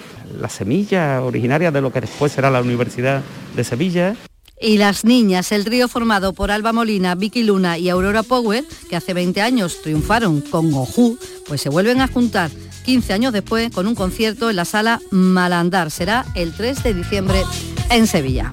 [0.41, 3.23] la semilla originaria de lo que después será la Universidad
[3.55, 4.17] de Sevilla
[4.61, 8.97] y las niñas, el trío formado por Alba Molina, Vicky Luna y Aurora Power, que
[8.97, 12.51] hace 20 años triunfaron con Oju, pues se vuelven a juntar
[12.85, 15.91] 15 años después con un concierto en la sala Malandar.
[15.91, 17.43] Será el 3 de diciembre
[17.91, 18.51] en Sevilla.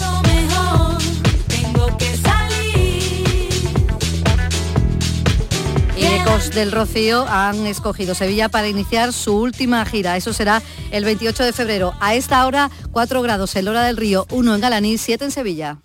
[5.97, 10.17] Ecos del Rocío han escogido Sevilla para iniciar su última gira.
[10.17, 11.93] Eso será el 28 de febrero.
[11.99, 15.84] A esta hora, 4 grados en Lora del Río, 1 en Galaní, 7 en Sevilla.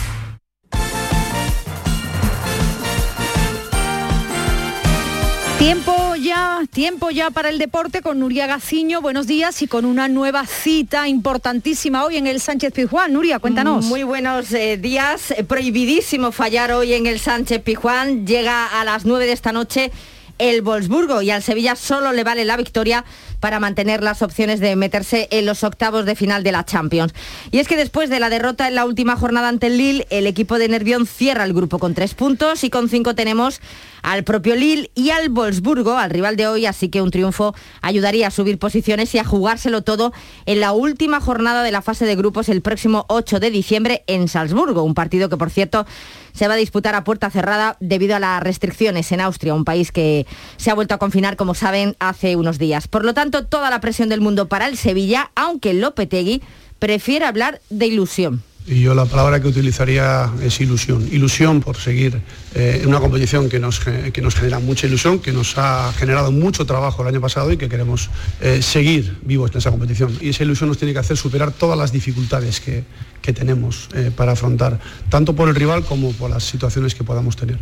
[5.61, 8.99] Tiempo ya, tiempo ya para el deporte con Nuria Gaciño.
[8.99, 13.13] Buenos días y con una nueva cita importantísima hoy en el Sánchez Pizjuán.
[13.13, 13.85] Nuria, cuéntanos.
[13.85, 15.29] Muy buenos eh, días.
[15.29, 18.25] Eh, prohibidísimo fallar hoy en el Sánchez Pizjuán.
[18.25, 19.91] Llega a las 9 de esta noche
[20.39, 23.05] el Wolfsburgo y al Sevilla solo le vale la victoria
[23.41, 27.13] para mantener las opciones de meterse en los octavos de final de la Champions.
[27.51, 30.27] Y es que después de la derrota en la última jornada ante el Lille, el
[30.27, 33.59] equipo de Nervión cierra el grupo con tres puntos y con cinco tenemos
[34.03, 38.27] al propio Lille y al Wolfsburgo, al rival de hoy, así que un triunfo ayudaría
[38.27, 40.13] a subir posiciones y a jugárselo todo
[40.45, 44.27] en la última jornada de la fase de grupos el próximo 8 de diciembre en
[44.27, 45.85] Salzburgo, un partido que por cierto
[46.33, 49.91] se va a disputar a puerta cerrada debido a las restricciones en Austria, un país
[49.91, 50.25] que
[50.57, 52.87] se ha vuelto a confinar, como saben, hace unos días.
[52.87, 56.41] Por lo tanto, toda la presión del mundo para el Sevilla, aunque Lopetegui
[56.79, 58.43] prefiere hablar de ilusión.
[58.67, 61.07] Y yo la palabra que utilizaría es ilusión.
[61.11, 62.21] Ilusión por seguir
[62.53, 66.65] eh, una competición que nos, que nos genera mucha ilusión, que nos ha generado mucho
[66.65, 70.15] trabajo el año pasado y que queremos eh, seguir vivos en esa competición.
[70.21, 72.83] Y esa ilusión nos tiene que hacer superar todas las dificultades que,
[73.21, 74.79] que tenemos eh, para afrontar,
[75.09, 77.57] tanto por el rival como por las situaciones que podamos tener.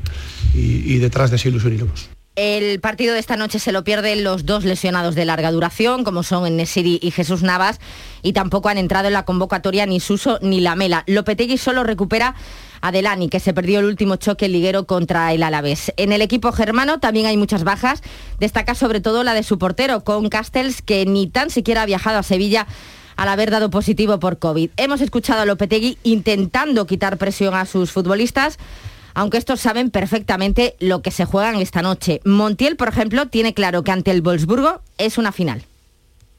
[0.53, 2.09] Y, y detrás de esa ilusión iremos.
[2.41, 6.23] El partido de esta noche se lo pierden los dos lesionados de larga duración, como
[6.23, 7.81] son Nesiri y Jesús Navas,
[8.21, 11.03] y tampoco han entrado en la convocatoria ni Suso ni Lamela.
[11.05, 12.35] Lopetegui solo recupera
[12.79, 15.91] a Delani, que se perdió el último choque liguero contra el Alavés.
[15.97, 18.01] En el equipo germano también hay muchas bajas,
[18.39, 22.19] destaca sobre todo la de su portero, con Castells, que ni tan siquiera ha viajado
[22.19, 22.67] a Sevilla
[23.17, 24.69] al haber dado positivo por COVID.
[24.77, 28.57] Hemos escuchado a Lopetegui intentando quitar presión a sus futbolistas,
[29.13, 32.21] aunque estos saben perfectamente lo que se juegan esta noche.
[32.25, 35.63] Montiel, por ejemplo, tiene claro que ante el Wolfsburgo es una final.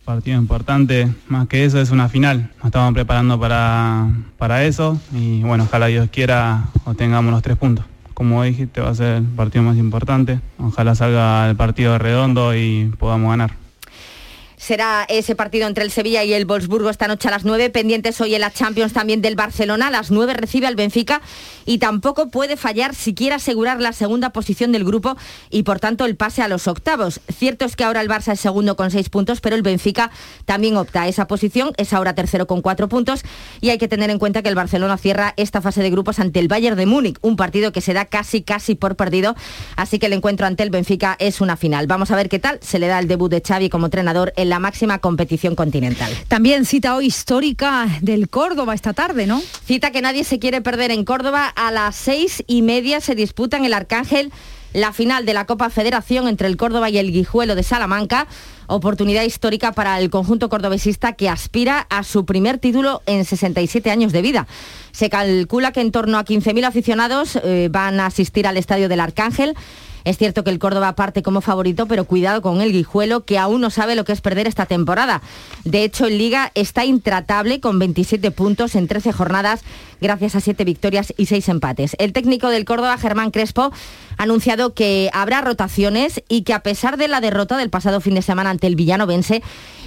[0.05, 2.51] Partido importante, más que eso es una final.
[2.57, 4.09] Nos estamos preparando para,
[4.39, 7.85] para eso y bueno, ojalá Dios quiera o tengamos los tres puntos.
[8.15, 10.41] Como dijiste, va a ser el partido más importante.
[10.59, 13.60] Ojalá salga el partido redondo y podamos ganar.
[14.61, 17.71] Será ese partido entre el Sevilla y el Wolfsburgo esta noche a las 9.
[17.71, 19.87] Pendientes hoy en la Champions también del Barcelona.
[19.87, 21.23] A las 9 recibe al Benfica
[21.65, 25.17] y tampoco puede fallar si quiere asegurar la segunda posición del grupo
[25.49, 27.21] y por tanto el pase a los octavos.
[27.35, 30.11] Cierto es que ahora el Barça es segundo con seis puntos, pero el Benfica
[30.45, 33.23] también opta a esa posición, es ahora tercero con cuatro puntos
[33.63, 36.39] y hay que tener en cuenta que el Barcelona cierra esta fase de grupos ante
[36.39, 39.35] el Bayern de Múnich, un partido que se da casi casi por perdido,
[39.77, 41.87] así que el encuentro ante el Benfica es una final.
[41.87, 44.50] Vamos a ver qué tal se le da el debut de Xavi como entrenador en
[44.51, 46.13] la máxima competición continental.
[46.29, 49.41] También cita hoy histórica del Córdoba esta tarde, ¿no?
[49.65, 51.47] Cita que nadie se quiere perder en Córdoba.
[51.47, 54.31] A las seis y media se disputa en el Arcángel
[54.73, 58.27] la final de la Copa Federación entre el Córdoba y el Guijuelo de Salamanca.
[58.67, 64.13] Oportunidad histórica para el conjunto cordobesista que aspira a su primer título en 67 años
[64.13, 64.47] de vida.
[64.93, 69.01] Se calcula que en torno a 15.000 aficionados eh, van a asistir al estadio del
[69.01, 69.57] Arcángel.
[70.05, 73.61] Es cierto que el Córdoba parte como favorito, pero cuidado con el Guijuelo, que aún
[73.61, 75.23] no sabe lo que es perder esta temporada.
[75.65, 79.63] De hecho, en Liga está intratable con 27 puntos en 13 jornadas,
[80.01, 81.97] gracias a 7 victorias y 6 empates.
[81.99, 83.73] El técnico del Córdoba, Germán Crespo,
[84.17, 88.15] ha anunciado que habrá rotaciones y que a pesar de la derrota del pasado fin
[88.15, 89.43] de semana ante el Villanovense,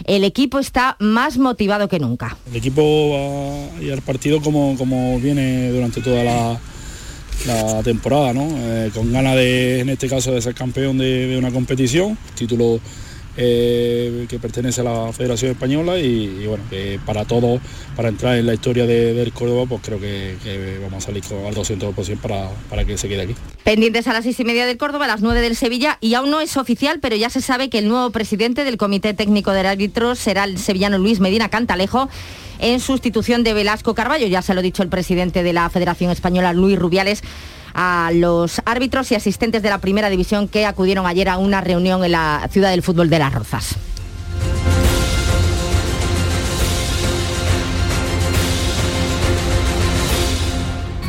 [0.05, 2.37] el equipo está más motivado que nunca.
[2.49, 6.59] El equipo va a ir al partido como, como viene durante toda la
[7.45, 8.47] la temporada, ¿no?
[8.57, 12.79] Eh, con ganas de, en este caso, de ser campeón de, una competición, título
[13.35, 17.61] eh, que pertenece a la Federación Española y, bueno, que para todos,
[17.95, 22.17] para entrar en la historia del Córdoba, pues creo que, vamos a salir al 200%
[22.17, 23.35] para, para que se quede aquí.
[23.63, 26.29] Pendientes a las seis y media del Córdoba, a las 9 del Sevilla, y aún
[26.29, 29.65] no es oficial, pero ya se sabe que el nuevo presidente del Comité Técnico del
[29.65, 32.09] Árbitro será el sevillano Luis Medina Cantalejo
[32.59, 34.27] en sustitución de Velasco Carballo.
[34.27, 37.23] Ya se lo ha dicho el presidente de la Federación Española, Luis Rubiales
[37.73, 42.03] a los árbitros y asistentes de la primera división que acudieron ayer a una reunión
[42.03, 43.75] en la ciudad del fútbol de Las Rozas.